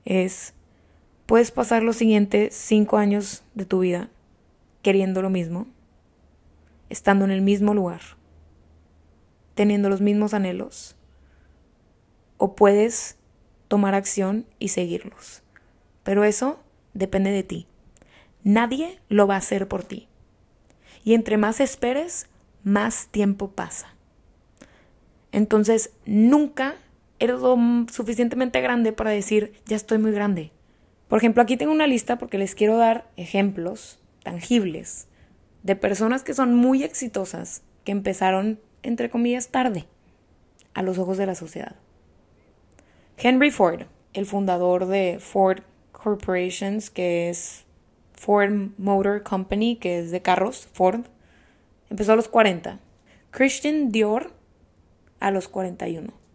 Es, 0.06 0.54
puedes 1.26 1.50
pasar 1.50 1.82
los 1.82 1.96
siguientes 1.96 2.54
cinco 2.54 2.96
años 2.96 3.42
de 3.54 3.66
tu 3.66 3.80
vida 3.80 4.08
queriendo 4.80 5.20
lo 5.20 5.30
mismo, 5.30 5.66
estando 6.88 7.24
en 7.24 7.32
el 7.32 7.42
mismo 7.42 7.74
lugar, 7.74 8.00
teniendo 9.54 9.88
los 9.88 10.00
mismos 10.00 10.32
anhelos, 10.32 10.94
o 12.38 12.54
puedes 12.54 13.18
tomar 13.66 13.94
acción 13.94 14.46
y 14.60 14.68
seguirlos. 14.68 15.42
Pero 16.04 16.22
eso 16.22 16.60
depende 16.94 17.32
de 17.32 17.42
ti. 17.42 17.66
Nadie 18.44 19.00
lo 19.08 19.26
va 19.26 19.34
a 19.34 19.38
hacer 19.38 19.66
por 19.66 19.82
ti. 19.82 20.06
Y 21.02 21.14
entre 21.14 21.36
más 21.36 21.58
esperes, 21.58 22.28
más 22.62 23.08
tiempo 23.08 23.50
pasa. 23.50 23.88
Entonces, 25.32 25.90
nunca 26.04 26.76
eres 27.18 27.40
lo 27.40 27.56
suficientemente 27.90 28.60
grande 28.60 28.92
para 28.92 29.10
decir, 29.10 29.52
ya 29.66 29.76
estoy 29.76 29.98
muy 29.98 30.12
grande. 30.12 30.52
Por 31.08 31.18
ejemplo, 31.18 31.42
aquí 31.42 31.56
tengo 31.56 31.72
una 31.72 31.86
lista 31.86 32.18
porque 32.18 32.38
les 32.38 32.54
quiero 32.54 32.76
dar 32.76 33.08
ejemplos 33.16 33.98
tangibles 34.22 35.06
de 35.62 35.76
personas 35.76 36.22
que 36.22 36.34
son 36.34 36.54
muy 36.54 36.82
exitosas, 36.82 37.62
que 37.84 37.92
empezaron, 37.92 38.60
entre 38.82 39.10
comillas, 39.10 39.48
tarde, 39.48 39.86
a 40.74 40.82
los 40.82 40.98
ojos 40.98 41.16
de 41.16 41.26
la 41.26 41.34
sociedad. 41.34 41.76
Henry 43.16 43.50
Ford, 43.50 43.82
el 44.12 44.26
fundador 44.26 44.86
de 44.86 45.18
Ford 45.20 45.62
Corporations, 45.92 46.90
que 46.90 47.30
es 47.30 47.64
Ford 48.12 48.70
Motor 48.76 49.22
Company, 49.22 49.76
que 49.76 50.00
es 50.00 50.10
de 50.10 50.22
carros, 50.22 50.68
Ford, 50.72 51.06
empezó 51.88 52.12
a 52.12 52.16
los 52.16 52.28
40. 52.28 52.78
Christian 53.30 53.90
Dior 53.90 54.32
a 55.20 55.30
los 55.30 55.48
41. 55.48 56.25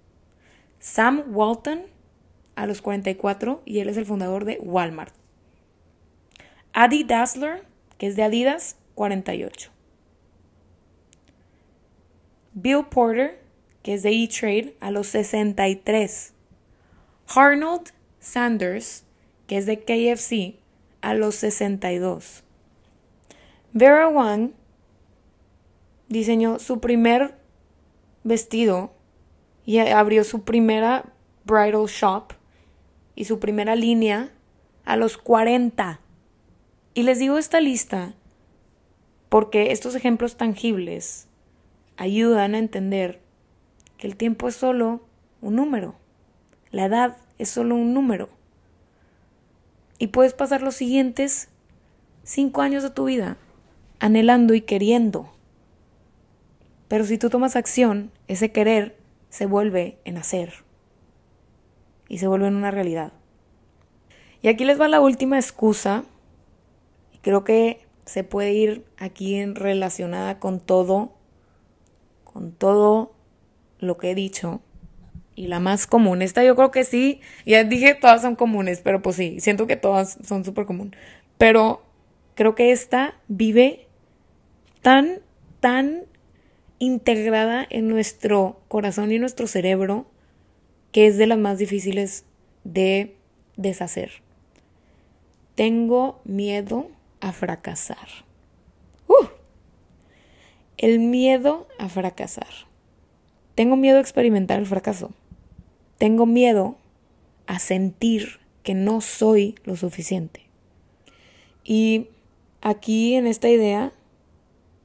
Sam 0.81 1.23
Walton 1.27 1.83
a 2.55 2.65
los 2.65 2.81
44 2.81 3.61
y 3.65 3.79
él 3.79 3.87
es 3.87 3.97
el 3.97 4.05
fundador 4.05 4.45
de 4.45 4.57
Walmart. 4.61 5.13
Adi 6.73 7.03
Dassler, 7.03 7.63
que 7.99 8.07
es 8.07 8.15
de 8.15 8.23
Adidas, 8.23 8.77
48. 8.95 9.69
Bill 12.53 12.85
Porter, 12.89 13.39
que 13.83 13.93
es 13.93 14.03
de 14.03 14.09
E-Trade, 14.09 14.75
a 14.79 14.89
los 14.89 15.07
63. 15.07 16.33
Arnold 17.27 17.91
Sanders, 18.19 19.03
que 19.45 19.57
es 19.57 19.67
de 19.67 19.79
KFC, 19.79 20.55
a 21.01 21.13
los 21.13 21.35
62. 21.35 22.43
Vera 23.73 24.07
Wang 24.07 24.53
diseñó 26.07 26.57
su 26.57 26.79
primer 26.79 27.35
vestido 28.23 28.93
y 29.65 29.79
abrió 29.79 30.23
su 30.23 30.43
primera 30.43 31.05
bridal 31.45 31.85
shop 31.87 32.33
y 33.15 33.25
su 33.25 33.39
primera 33.39 33.75
línea 33.75 34.31
a 34.85 34.95
los 34.95 35.17
40. 35.17 35.99
Y 36.93 37.03
les 37.03 37.19
digo 37.19 37.37
esta 37.37 37.59
lista 37.61 38.13
porque 39.29 39.71
estos 39.71 39.95
ejemplos 39.95 40.35
tangibles 40.35 41.27
ayudan 41.97 42.55
a 42.55 42.59
entender 42.59 43.21
que 43.97 44.07
el 44.07 44.15
tiempo 44.15 44.47
es 44.47 44.55
solo 44.55 45.01
un 45.41 45.55
número, 45.55 45.95
la 46.71 46.85
edad 46.85 47.17
es 47.37 47.49
solo 47.49 47.75
un 47.75 47.93
número. 47.93 48.29
Y 49.99 50.07
puedes 50.07 50.33
pasar 50.33 50.63
los 50.63 50.75
siguientes 50.75 51.49
cinco 52.23 52.61
años 52.61 52.81
de 52.83 52.89
tu 52.89 53.05
vida 53.05 53.37
anhelando 53.99 54.55
y 54.55 54.61
queriendo. 54.61 55.31
Pero 56.87 57.05
si 57.05 57.17
tú 57.17 57.29
tomas 57.29 57.55
acción, 57.55 58.11
ese 58.27 58.51
querer 58.51 58.97
se 59.31 59.45
vuelve 59.45 59.97
en 60.03 60.17
hacer 60.17 60.53
y 62.07 62.19
se 62.19 62.27
vuelve 62.27 62.47
en 62.47 62.55
una 62.55 62.69
realidad. 62.69 63.13
Y 64.41 64.49
aquí 64.49 64.65
les 64.65 64.79
va 64.79 64.89
la 64.89 64.99
última 64.99 65.37
excusa, 65.37 66.03
creo 67.21 67.43
que 67.43 67.87
se 68.05 68.25
puede 68.25 68.51
ir 68.51 68.85
aquí 68.97 69.35
en 69.35 69.55
relacionada 69.55 70.37
con 70.37 70.59
todo, 70.59 71.13
con 72.25 72.51
todo 72.51 73.13
lo 73.79 73.97
que 73.97 74.11
he 74.11 74.15
dicho. 74.15 74.61
Y 75.33 75.47
la 75.47 75.61
más 75.61 75.87
común, 75.87 76.21
esta 76.21 76.43
yo 76.43 76.57
creo 76.57 76.71
que 76.71 76.83
sí, 76.83 77.21
ya 77.45 77.63
dije 77.63 77.95
todas 77.95 78.21
son 78.21 78.35
comunes, 78.35 78.81
pero 78.83 79.01
pues 79.01 79.15
sí, 79.15 79.39
siento 79.39 79.65
que 79.65 79.77
todas 79.77 80.17
son 80.23 80.43
súper 80.43 80.65
comunes. 80.65 80.99
Pero 81.37 81.83
creo 82.35 82.53
que 82.53 82.73
esta 82.73 83.13
vive 83.29 83.87
tan, 84.81 85.21
tan 85.61 86.03
integrada 86.81 87.67
en 87.69 87.87
nuestro 87.87 88.59
corazón 88.67 89.11
y 89.11 89.19
nuestro 89.19 89.45
cerebro 89.45 90.07
que 90.91 91.05
es 91.05 91.15
de 91.15 91.27
las 91.27 91.37
más 91.37 91.59
difíciles 91.59 92.25
de 92.63 93.15
deshacer. 93.55 94.11
Tengo 95.53 96.19
miedo 96.25 96.89
a 97.19 97.33
fracasar. 97.33 98.07
Uh, 99.07 99.27
el 100.77 100.97
miedo 100.97 101.67
a 101.77 101.87
fracasar. 101.87 102.49
Tengo 103.53 103.75
miedo 103.75 103.99
a 103.99 104.01
experimentar 104.01 104.57
el 104.57 104.65
fracaso. 104.65 105.11
Tengo 105.99 106.25
miedo 106.25 106.77
a 107.45 107.59
sentir 107.59 108.39
que 108.63 108.73
no 108.73 109.01
soy 109.01 109.53
lo 109.65 109.75
suficiente. 109.75 110.41
Y 111.63 112.07
aquí 112.61 113.13
en 113.13 113.27
esta 113.27 113.49
idea, 113.49 113.91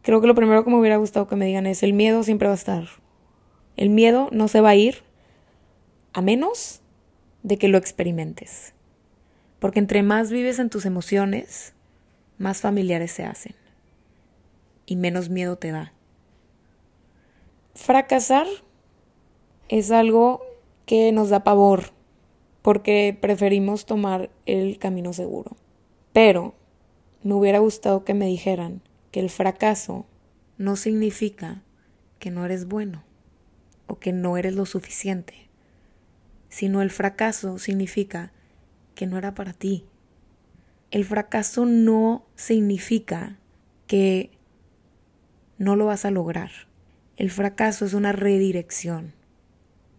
creo 0.06 0.20
que 0.20 0.28
lo 0.28 0.36
primero 0.36 0.62
que 0.62 0.70
me 0.70 0.78
hubiera 0.78 0.98
gustado 0.98 1.26
que 1.26 1.34
me 1.34 1.46
digan 1.46 1.66
es, 1.66 1.82
el 1.82 1.92
miedo 1.92 2.22
siempre 2.22 2.46
va 2.46 2.54
a 2.54 2.56
estar. 2.56 2.86
El 3.76 3.90
miedo 3.90 4.28
no 4.30 4.46
se 4.46 4.60
va 4.60 4.68
a 4.68 4.76
ir 4.76 5.02
a 6.12 6.22
menos 6.22 6.80
de 7.42 7.58
que 7.58 7.66
lo 7.66 7.76
experimentes. 7.76 8.72
Porque 9.58 9.80
entre 9.80 10.04
más 10.04 10.30
vives 10.30 10.60
en 10.60 10.70
tus 10.70 10.86
emociones, 10.86 11.74
más 12.38 12.60
familiares 12.60 13.10
se 13.10 13.24
hacen 13.24 13.56
y 14.86 14.94
menos 14.94 15.28
miedo 15.28 15.56
te 15.56 15.72
da. 15.72 15.92
Fracasar 17.74 18.46
es 19.68 19.90
algo 19.90 20.40
que 20.86 21.10
nos 21.10 21.30
da 21.30 21.42
pavor 21.42 21.90
porque 22.62 23.18
preferimos 23.20 23.86
tomar 23.86 24.30
el 24.46 24.78
camino 24.78 25.12
seguro. 25.12 25.56
Pero 26.12 26.54
me 27.24 27.34
hubiera 27.34 27.58
gustado 27.58 28.04
que 28.04 28.14
me 28.14 28.26
dijeran 28.26 28.82
el 29.18 29.30
fracaso 29.30 30.06
no 30.58 30.76
significa 30.76 31.62
que 32.18 32.30
no 32.30 32.44
eres 32.44 32.66
bueno 32.66 33.04
o 33.86 33.98
que 33.98 34.12
no 34.12 34.36
eres 34.36 34.54
lo 34.54 34.66
suficiente, 34.66 35.48
sino 36.48 36.82
el 36.82 36.90
fracaso 36.90 37.58
significa 37.58 38.32
que 38.94 39.06
no 39.06 39.18
era 39.18 39.34
para 39.34 39.52
ti, 39.52 39.84
el 40.90 41.04
fracaso 41.04 41.66
no 41.66 42.24
significa 42.36 43.38
que 43.86 44.30
no 45.58 45.76
lo 45.76 45.86
vas 45.86 46.04
a 46.04 46.10
lograr. 46.10 46.50
El 47.16 47.30
fracaso 47.30 47.84
es 47.84 47.94
una 47.94 48.12
redirección. 48.12 49.12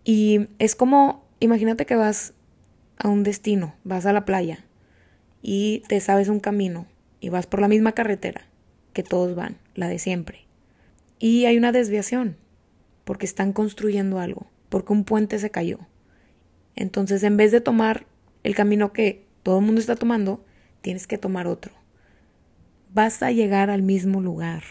Y 0.04 0.48
es 0.60 0.76
como, 0.76 1.26
imagínate 1.40 1.86
que 1.86 1.96
vas 1.96 2.34
a 2.98 3.10
un 3.10 3.24
destino, 3.24 3.76
vas 3.84 4.06
a 4.06 4.14
la 4.14 4.26
playa 4.26 4.66
y 5.42 5.84
te 5.88 6.00
sabes 6.00 6.30
un 6.30 6.40
camino 6.40 6.88
y 7.20 7.30
vas 7.30 7.48
por 7.48 7.62
la 7.62 7.68
misma 7.68 7.92
carretera 7.92 8.48
que 8.98 9.04
todos 9.04 9.36
van, 9.36 9.60
la 9.76 9.90
de 9.90 10.00
siempre. 10.00 10.48
Y 11.20 11.46
hay 11.46 11.56
una 11.56 11.72
desviación 11.72 12.36
porque 13.04 13.28
están 13.28 13.54
construyendo 13.54 14.18
algo, 14.18 14.48
porque 14.70 14.92
un 14.92 15.04
puente 15.04 15.38
se 15.38 15.52
cayó. 15.52 15.78
Entonces, 16.76 17.22
en 17.22 17.38
vez 17.38 17.52
de 17.52 17.62
tomar 17.62 18.08
el 18.42 18.56
camino 18.56 18.94
que 18.94 19.28
todo 19.44 19.60
el 19.60 19.66
mundo 19.66 19.80
está 19.80 19.96
tomando, 19.96 20.44
tienes 20.82 21.06
que 21.06 21.20
tomar 21.20 21.46
otro. 21.46 21.74
Vas 22.92 23.22
a 23.22 23.30
llegar 23.30 23.70
al 23.70 23.84
mismo 23.84 24.20
lugar. 24.20 24.64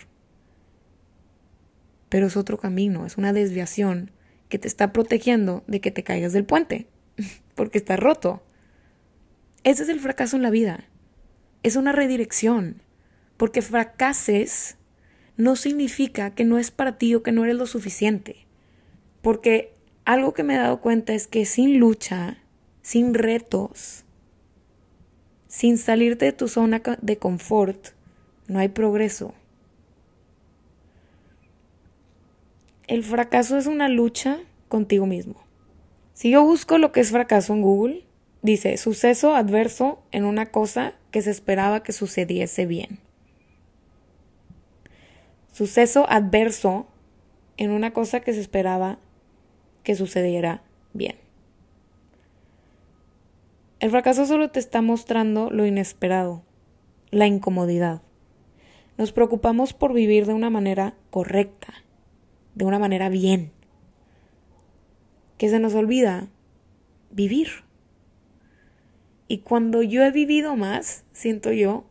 Pero 2.08 2.26
es 2.26 2.36
otro 2.36 2.58
camino, 2.58 3.06
es 3.06 3.18
una 3.18 3.32
desviación 3.32 4.10
que 4.48 4.58
te 4.58 4.66
está 4.66 4.92
protegiendo 4.92 5.62
de 5.68 5.80
que 5.80 5.92
te 5.92 6.02
caigas 6.02 6.32
del 6.32 6.44
puente, 6.44 6.88
porque 7.54 7.78
está 7.78 7.94
roto. 7.94 8.42
Ese 9.62 9.84
es 9.84 9.88
el 9.88 10.00
fracaso 10.00 10.34
en 10.34 10.42
la 10.42 10.50
vida. 10.50 10.88
Es 11.62 11.76
una 11.76 11.92
redirección, 11.92 12.82
porque 13.36 13.62
fracases 13.62 14.76
no 15.36 15.56
significa 15.56 16.34
que 16.34 16.44
no 16.44 16.58
es 16.58 16.70
para 16.70 16.98
ti 16.98 17.14
o 17.14 17.22
que 17.22 17.32
no 17.32 17.44
eres 17.44 17.56
lo 17.56 17.66
suficiente. 17.66 18.46
Porque 19.22 19.72
algo 20.04 20.32
que 20.32 20.42
me 20.42 20.54
he 20.54 20.58
dado 20.58 20.80
cuenta 20.80 21.12
es 21.12 21.26
que 21.26 21.44
sin 21.44 21.78
lucha, 21.78 22.38
sin 22.82 23.14
retos, 23.14 24.04
sin 25.48 25.78
salirte 25.78 26.26
de 26.26 26.32
tu 26.32 26.48
zona 26.48 26.80
de 27.00 27.16
confort, 27.18 27.88
no 28.46 28.58
hay 28.58 28.68
progreso. 28.68 29.34
El 32.86 33.02
fracaso 33.02 33.58
es 33.58 33.66
una 33.66 33.88
lucha 33.88 34.38
contigo 34.68 35.06
mismo. 35.06 35.44
Si 36.14 36.30
yo 36.30 36.44
busco 36.44 36.78
lo 36.78 36.92
que 36.92 37.00
es 37.00 37.10
fracaso 37.10 37.52
en 37.52 37.62
Google, 37.62 38.04
dice 38.42 38.76
suceso 38.76 39.34
adverso 39.34 40.02
en 40.12 40.24
una 40.24 40.46
cosa 40.46 40.94
que 41.10 41.20
se 41.20 41.30
esperaba 41.30 41.82
que 41.82 41.92
sucediese 41.92 42.64
bien. 42.64 43.00
Suceso 45.56 46.04
adverso 46.10 46.86
en 47.56 47.70
una 47.70 47.94
cosa 47.94 48.20
que 48.20 48.34
se 48.34 48.40
esperaba 48.40 48.98
que 49.84 49.94
sucediera 49.94 50.62
bien. 50.92 51.16
El 53.80 53.88
fracaso 53.88 54.26
solo 54.26 54.50
te 54.50 54.58
está 54.58 54.82
mostrando 54.82 55.48
lo 55.50 55.64
inesperado, 55.64 56.42
la 57.10 57.26
incomodidad. 57.26 58.02
Nos 58.98 59.12
preocupamos 59.12 59.72
por 59.72 59.94
vivir 59.94 60.26
de 60.26 60.34
una 60.34 60.50
manera 60.50 60.94
correcta, 61.08 61.72
de 62.54 62.66
una 62.66 62.78
manera 62.78 63.08
bien. 63.08 63.50
Que 65.38 65.48
se 65.48 65.58
nos 65.58 65.74
olvida 65.74 66.28
vivir. 67.10 67.48
Y 69.26 69.38
cuando 69.38 69.82
yo 69.82 70.04
he 70.04 70.10
vivido 70.10 70.54
más, 70.54 71.04
siento 71.12 71.50
yo, 71.50 71.86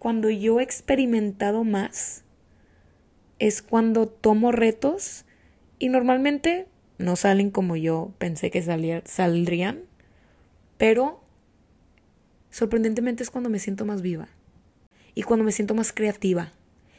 cuando 0.00 0.30
yo 0.30 0.58
he 0.58 0.64
experimentado 0.64 1.62
más, 1.62 2.24
es 3.38 3.62
cuando 3.62 4.06
tomo 4.06 4.52
retos 4.52 5.24
y 5.78 5.88
normalmente 5.88 6.66
no 6.98 7.16
salen 7.16 7.50
como 7.50 7.76
yo 7.76 8.12
pensé 8.18 8.50
que 8.50 8.62
saldrían, 9.04 9.82
pero 10.76 11.22
sorprendentemente 12.50 13.22
es 13.22 13.30
cuando 13.30 13.50
me 13.50 13.58
siento 13.58 13.84
más 13.84 14.02
viva. 14.02 14.28
Y 15.14 15.22
cuando 15.22 15.44
me 15.44 15.52
siento 15.52 15.74
más 15.74 15.92
creativa. 15.92 16.52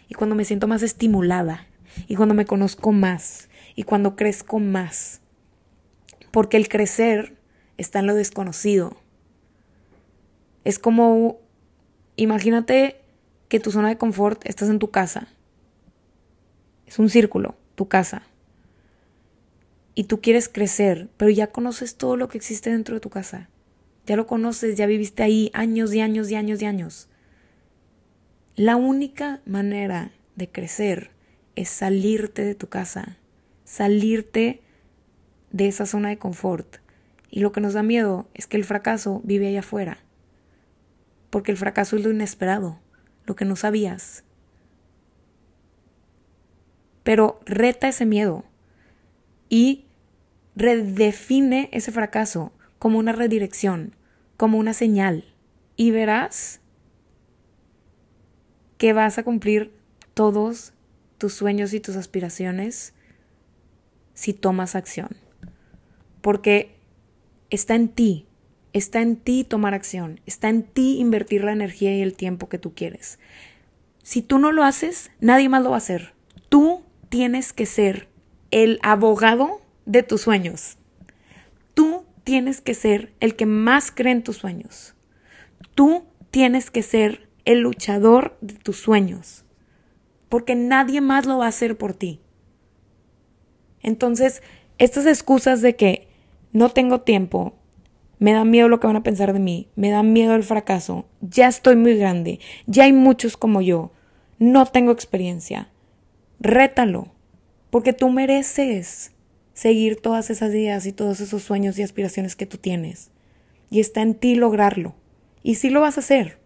Y 0.07 0.15
cuando 0.15 0.35
me 0.35 0.43
siento 0.43 0.67
más 0.67 0.83
estimulada. 0.83 1.67
Y 2.07 2.15
cuando 2.15 2.35
me 2.35 2.45
conozco 2.45 2.91
más. 2.91 3.47
Y 3.75 3.83
cuando 3.83 4.15
crezco 4.15 4.59
más. 4.59 5.21
Porque 6.31 6.57
el 6.57 6.67
crecer 6.67 7.37
está 7.77 7.99
en 7.99 8.07
lo 8.07 8.15
desconocido. 8.15 8.97
Es 10.65 10.79
como, 10.79 11.39
imagínate 12.17 12.99
que 13.47 13.59
tu 13.59 13.71
zona 13.71 13.89
de 13.89 13.97
confort 13.97 14.45
estás 14.45 14.69
en 14.69 14.79
tu 14.79 14.91
casa. 14.91 15.27
Es 16.89 16.97
un 16.97 17.11
círculo, 17.11 17.55
tu 17.75 17.87
casa. 17.87 18.23
Y 19.93 20.05
tú 20.05 20.21
quieres 20.21 20.49
crecer, 20.49 21.07
pero 21.17 21.29
ya 21.29 21.45
conoces 21.45 21.97
todo 21.97 22.17
lo 22.17 22.29
que 22.29 22.39
existe 22.39 22.71
dentro 22.71 22.95
de 22.95 22.99
tu 22.99 23.11
casa. 23.11 23.47
Ya 24.07 24.15
lo 24.15 24.25
conoces, 24.25 24.75
ya 24.75 24.87
viviste 24.87 25.21
ahí 25.21 25.51
años 25.53 25.93
y 25.93 26.01
años 26.01 26.31
y 26.31 26.35
años 26.35 26.59
y 26.63 26.65
años. 26.65 27.07
La 28.55 28.75
única 28.75 29.39
manera 29.45 30.09
de 30.35 30.49
crecer 30.49 31.11
es 31.55 31.69
salirte 31.69 32.43
de 32.43 32.55
tu 32.55 32.69
casa, 32.69 33.17
salirte 33.65 34.63
de 35.51 35.67
esa 35.67 35.85
zona 35.85 36.09
de 36.09 36.17
confort. 36.17 36.77
Y 37.29 37.41
lo 37.41 37.51
que 37.51 37.61
nos 37.61 37.73
da 37.73 37.83
miedo 37.83 38.27
es 38.33 38.47
que 38.47 38.57
el 38.57 38.63
fracaso 38.63 39.21
vive 39.23 39.47
allá 39.47 39.59
afuera. 39.59 39.99
Porque 41.29 41.51
el 41.51 41.57
fracaso 41.57 41.97
es 41.97 42.03
lo 42.03 42.09
inesperado, 42.09 42.79
lo 43.27 43.35
que 43.35 43.45
no 43.45 43.55
sabías, 43.55 44.23
pero 47.03 47.39
reta 47.45 47.87
ese 47.87 48.05
miedo 48.05 48.43
y 49.49 49.85
redefine 50.55 51.69
ese 51.71 51.91
fracaso 51.91 52.51
como 52.77 52.99
una 52.99 53.11
redirección, 53.11 53.95
como 54.37 54.57
una 54.57 54.73
señal. 54.73 55.25
Y 55.75 55.91
verás 55.91 56.61
que 58.77 58.93
vas 58.93 59.17
a 59.17 59.23
cumplir 59.23 59.73
todos 60.13 60.73
tus 61.17 61.33
sueños 61.33 61.73
y 61.73 61.79
tus 61.79 61.95
aspiraciones 61.95 62.93
si 64.13 64.33
tomas 64.33 64.75
acción. 64.75 65.09
Porque 66.21 66.75
está 67.49 67.75
en 67.75 67.89
ti, 67.89 68.25
está 68.73 69.01
en 69.01 69.15
ti 69.15 69.43
tomar 69.43 69.73
acción, 69.73 70.19
está 70.25 70.49
en 70.49 70.63
ti 70.63 70.99
invertir 70.99 71.43
la 71.43 71.53
energía 71.53 71.95
y 71.95 72.01
el 72.01 72.15
tiempo 72.15 72.49
que 72.49 72.57
tú 72.57 72.73
quieres. 72.73 73.19
Si 74.03 74.21
tú 74.21 74.39
no 74.39 74.51
lo 74.51 74.63
haces, 74.63 75.11
nadie 75.19 75.49
más 75.49 75.63
lo 75.63 75.69
va 75.69 75.75
a 75.75 75.79
hacer. 75.79 76.13
Tú 76.49 76.83
tienes 77.09 77.53
que 77.53 77.65
ser 77.65 78.07
el 78.51 78.79
abogado 78.81 79.61
de 79.85 80.03
tus 80.03 80.21
sueños. 80.21 80.77
Tú 81.73 82.05
tienes 82.23 82.61
que 82.61 82.73
ser 82.73 83.11
el 83.19 83.35
que 83.35 83.45
más 83.45 83.91
cree 83.91 84.13
en 84.13 84.23
tus 84.23 84.37
sueños. 84.37 84.95
Tú 85.75 86.05
tienes 86.31 86.71
que 86.71 86.83
ser 86.83 87.27
el 87.45 87.61
luchador 87.61 88.37
de 88.41 88.53
tus 88.53 88.77
sueños. 88.77 89.43
Porque 90.29 90.55
nadie 90.55 91.01
más 91.01 91.25
lo 91.25 91.39
va 91.39 91.45
a 91.45 91.49
hacer 91.49 91.77
por 91.77 91.93
ti. 91.93 92.21
Entonces, 93.81 94.43
estas 94.77 95.05
excusas 95.05 95.61
de 95.61 95.75
que 95.75 96.07
no 96.51 96.69
tengo 96.69 97.01
tiempo, 97.01 97.55
me 98.19 98.33
da 98.33 98.43
miedo 98.45 98.67
lo 98.67 98.79
que 98.79 98.87
van 98.87 98.97
a 98.97 99.03
pensar 99.03 99.33
de 99.33 99.39
mí, 99.39 99.69
me 99.75 99.89
da 99.89 100.03
miedo 100.03 100.35
el 100.35 100.43
fracaso, 100.43 101.05
ya 101.21 101.47
estoy 101.47 101.77
muy 101.77 101.95
grande, 101.95 102.39
ya 102.67 102.83
hay 102.83 102.93
muchos 102.93 103.37
como 103.37 103.61
yo, 103.61 103.91
no 104.37 104.65
tengo 104.65 104.91
experiencia. 104.91 105.69
Rétalo, 106.39 107.11
porque 107.69 107.93
tú 107.93 108.09
mereces 108.09 109.11
seguir 109.53 110.01
todas 110.01 110.29
esas 110.29 110.51
ideas 110.51 110.85
y 110.85 110.93
todos 110.93 111.19
esos 111.19 111.43
sueños 111.43 111.77
y 111.77 111.83
aspiraciones 111.83 112.35
que 112.35 112.45
tú 112.45 112.57
tienes. 112.57 113.11
Y 113.69 113.81
está 113.81 114.01
en 114.01 114.15
ti 114.15 114.35
lograrlo. 114.35 114.95
Y 115.43 115.55
sí 115.55 115.69
lo 115.69 115.81
vas 115.81 115.97
a 115.97 115.99
hacer. 115.99 116.39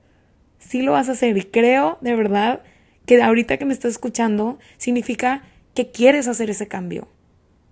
Sí 0.58 0.82
lo 0.82 0.94
vas 0.94 1.10
a 1.10 1.12
hacer. 1.12 1.38
Y 1.38 1.44
creo 1.44 2.00
de 2.02 2.16
verdad 2.16 2.64
que 3.06 3.22
ahorita 3.22 3.58
que 3.58 3.66
me 3.66 3.74
estás 3.74 3.92
escuchando 3.92 4.58
significa 4.78 5.44
que 5.76 5.92
quieres 5.92 6.28
hacer 6.28 6.50
ese 6.50 6.68
cambio. 6.68 7.08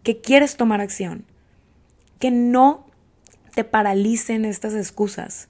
Que 0.03 0.21
quieres 0.21 0.57
tomar 0.57 0.79
acción. 0.79 1.25
Que 2.19 2.29
no 2.29 2.88
te 3.55 3.63
paralicen 3.63 4.45
estas 4.45 4.75
excusas. 4.75 5.49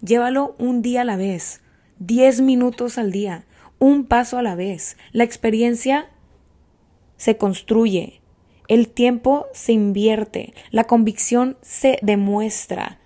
Llévalo 0.00 0.54
un 0.58 0.80
día 0.80 1.02
a 1.02 1.04
la 1.04 1.16
vez. 1.16 1.60
Diez 1.98 2.40
minutos 2.40 2.98
al 2.98 3.10
día. 3.10 3.44
Un 3.84 4.06
paso 4.06 4.38
a 4.38 4.42
la 4.42 4.54
vez. 4.54 4.96
La 5.12 5.24
experiencia 5.24 6.08
se 7.18 7.36
construye 7.36 8.22
el 8.66 8.88
tiempo 8.88 9.46
se 9.52 9.72
invierte, 9.72 10.54
la 10.70 10.84
convicción 10.84 11.58
se 11.60 11.98
demuestra. 12.00 12.98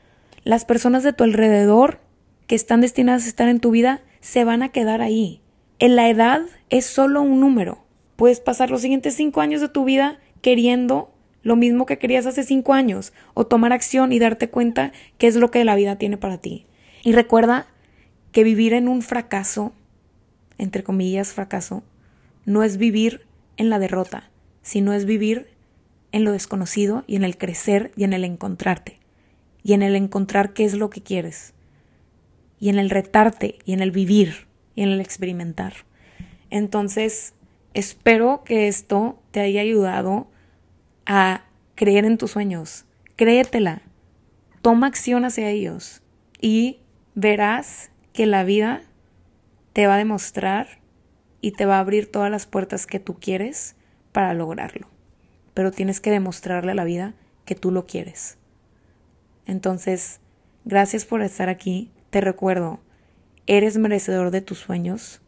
Las 0.45 0.65
personas 0.65 1.03
de 1.03 1.13
tu 1.13 1.25
alrededor 1.25 1.99
que 2.47 2.55
están 2.55 2.81
destinadas 2.81 3.25
a 3.25 3.29
estar 3.29 3.49
en 3.49 3.59
tu 3.59 3.73
vida 3.73 4.01
se 4.21 4.45
van 4.45 4.63
a 4.63 4.69
quedar 4.69 5.01
ahí. 5.03 5.41
En 5.81 5.97
la 5.97 6.09
edad 6.09 6.43
es 6.71 6.87
solo 6.87 7.23
un 7.23 7.41
número. 7.41 7.85
Puedes 8.15 8.39
pasar 8.39 8.71
los 8.71 8.83
siguientes 8.83 9.15
cinco 9.15 9.41
años 9.41 9.61
de 9.61 9.69
tu 9.69 9.85
vida 9.85 10.21
queriendo 10.43 11.13
lo 11.43 11.57
mismo 11.57 11.87
que 11.87 11.99
querías 11.99 12.27
hace 12.27 12.45
cinco 12.45 12.75
años, 12.75 13.13
o 13.35 13.47
tomar 13.47 13.73
acción 13.73 14.13
y 14.13 14.21
darte 14.21 14.51
cuenta 14.51 14.93
qué 15.19 15.27
es 15.27 15.35
lo 15.35 15.51
que 15.51 15.65
la 15.65 15.75
vida 15.75 15.97
tiene 15.97 16.19
para 16.19 16.39
ti. 16.39 16.67
Y 17.03 17.13
recuerda 17.13 17.67
que 18.31 18.45
vivir 18.45 18.75
en 18.75 18.87
un 18.87 19.03
fracaso, 19.03 19.73
entre 20.59 20.83
comillas 20.83 21.33
fracaso, 21.33 21.83
no 22.45 22.63
es 22.63 22.77
vivir 22.77 23.27
en 23.57 23.71
la 23.71 23.79
derrota, 23.79 24.31
sino 24.63 24.93
es 24.93 25.05
vivir 25.05 25.49
en 26.13 26.25
lo 26.25 26.33
desconocido 26.33 27.05
y 27.07 27.17
en 27.17 27.25
el 27.25 27.39
crecer 27.39 27.93
y 27.97 28.05
en 28.05 28.13
el 28.13 28.25
encontrarte 28.25 28.99
y 29.63 29.73
en 29.73 29.83
el 29.83 29.97
encontrar 29.97 30.53
qué 30.53 30.65
es 30.65 30.75
lo 30.75 30.91
que 30.91 31.03
quieres 31.03 31.55
y 32.59 32.69
en 32.69 32.79
el 32.79 32.91
retarte 32.91 33.59
y 33.65 33.73
en 33.73 33.81
el 33.81 33.91
vivir 33.91 34.47
y 34.75 34.83
en 34.83 34.91
el 34.91 35.01
experimentar. 35.01 35.75
Entonces, 36.51 37.35
espero 37.75 38.43
que 38.45 38.69
esto 38.69 39.21
te 39.31 39.41
haya 39.41 39.61
ayudado 39.61 40.29
a 41.07 41.45
creer 41.75 42.05
en 42.05 42.19
tus 42.19 42.33
sueños. 42.33 42.85
Créetela. 43.17 43.83
Toma 44.63 44.87
acción 44.87 45.25
hacia 45.25 45.51
ellos 45.51 46.03
y 46.41 46.81
verás 47.15 47.91
que 48.13 48.27
la 48.27 48.45
vida 48.45 48.83
te 49.79 49.87
va 49.87 49.95
a 49.95 49.99
demostrar 49.99 50.81
y 51.41 51.53
te 51.53 51.65
va 51.65 51.77
a 51.77 51.79
abrir 51.79 52.11
todas 52.11 52.33
las 52.33 52.47
puertas 52.47 52.85
que 52.85 52.99
tú 52.99 53.21
quieres 53.21 53.77
para 54.11 54.35
lograrlo. 54.35 54.89
Pero 55.55 55.71
tienes 55.71 56.01
que 56.01 56.11
demostrarle 56.11 56.73
a 56.73 56.75
la 56.75 56.83
vida 56.83 57.15
que 57.45 57.55
tú 57.55 57.71
lo 57.71 57.87
quieres. 57.87 58.39
Entonces, 59.47 60.19
gracias 60.65 61.05
por 61.05 61.23
estar 61.23 61.49
aquí. 61.49 61.93
Te 62.11 62.21
recuerdo, 62.21 62.81
eres 63.47 63.79
merecedor 63.79 64.33
de 64.33 64.41
tus 64.41 64.59
sueños, 64.59 65.21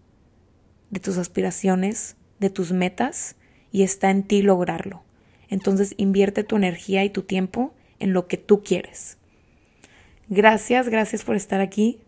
de 0.90 0.98
tus 0.98 1.16
aspiraciones, 1.16 2.16
de 2.40 2.50
tus 2.50 2.72
metas 2.72 3.36
y 3.70 3.84
está 3.84 4.10
en 4.10 4.24
ti 4.24 4.42
lograrlo. 4.42 5.04
Entonces 5.48 5.94
invierte 5.96 6.42
tu 6.42 6.56
energía 6.56 7.04
y 7.04 7.10
tu 7.10 7.22
tiempo 7.22 7.72
en 8.00 8.12
lo 8.12 8.26
que 8.26 8.36
tú 8.36 8.64
quieres. 8.64 9.16
Gracias, 10.28 10.88
gracias 10.88 11.22
por 11.22 11.36
estar 11.36 11.60
aquí 11.60 12.00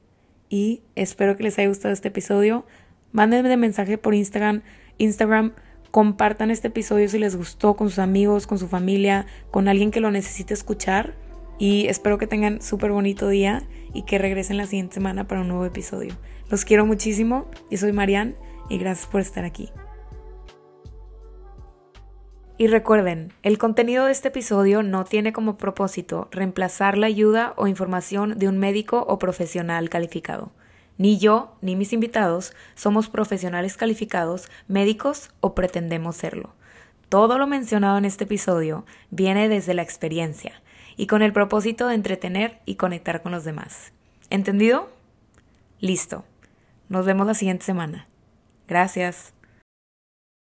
y 0.53 0.83
espero 0.97 1.35
que 1.35 1.45
les 1.45 1.59
haya 1.59 1.69
gustado 1.69 1.95
este 1.95 2.09
episodio. 2.09 2.67
Mándenme 3.11 3.57
mensaje 3.57 3.97
por 3.97 4.15
Instagram, 4.15 4.61
Instagram 4.99 5.55
Compartan 5.93 6.51
este 6.51 6.69
episodio 6.69 7.07
si 7.07 7.19
les 7.19 7.37
gustó 7.37 7.77
con 7.77 7.91
sus 7.91 7.99
amigos, 7.99 8.47
con 8.47 8.59
su 8.59 8.67
familia, 8.67 9.27
con 9.51 9.69
alguien 9.69 9.91
que 9.91 10.01
lo 10.01 10.11
necesite 10.11 10.55
escuchar. 10.55 11.15
Y 11.59 11.87
espero 11.89 12.17
que 12.17 12.27
tengan 12.27 12.63
súper 12.63 12.93
bonito 12.93 13.29
día 13.29 13.63
y 13.93 14.03
que 14.03 14.17
regresen 14.17 14.57
la 14.57 14.67
siguiente 14.67 14.95
semana 14.95 15.29
para 15.29 15.43
un 15.43 15.49
nuevo 15.49 15.67
episodio. 15.67 16.15
Los 16.51 16.65
quiero 16.65 16.87
muchísimo. 16.87 17.47
Yo 17.71 17.77
soy 17.77 17.93
Marian 17.93 18.35
y 18.71 18.79
gracias 18.79 19.07
por 19.07 19.21
estar 19.21 19.45
aquí. 19.45 19.69
Y 22.59 22.67
recuerden, 22.67 23.33
el 23.43 23.59
contenido 23.59 24.07
de 24.07 24.13
este 24.13 24.29
episodio 24.29 24.83
no 24.83 25.05
tiene 25.05 25.33
como 25.33 25.57
propósito 25.57 26.29
reemplazar 26.31 26.99
la 26.99 27.07
ayuda 27.07 27.55
o 27.57 27.67
información 27.67 28.39
de 28.39 28.49
un 28.49 28.59
médico 28.59 29.05
o 29.09 29.19
profesional 29.19 29.89
calificado. 29.89 30.53
Ni 30.99 31.19
yo 31.19 31.57
ni 31.63 31.75
mis 31.77 31.93
invitados 31.93 32.53
somos 32.75 33.09
profesionales 33.09 33.77
calificados, 33.77 34.49
médicos 34.69 35.31
o 35.41 35.55
pretendemos 35.55 36.17
serlo. 36.17 36.55
Todo 37.09 37.39
lo 37.39 37.47
mencionado 37.47 37.99
en 37.99 38.05
este 38.05 38.25
episodio 38.25 38.85
viene 39.11 39.49
desde 39.49 39.75
la 39.75 39.83
experiencia 39.83 40.63
y 40.97 41.07
con 41.07 41.23
el 41.23 41.33
propósito 41.33 41.89
de 41.89 41.95
entretener 41.95 42.61
y 42.67 42.77
conectar 42.77 43.23
con 43.23 43.33
los 43.33 43.45
demás. 43.45 43.93
¿Entendido? 44.31 44.91
Listo. 45.81 46.25
Nos 46.89 47.07
vemos 47.07 47.27
la 47.27 47.35
siguiente 47.35 47.65
semana. 47.65 48.09
Gracias. 48.69 49.33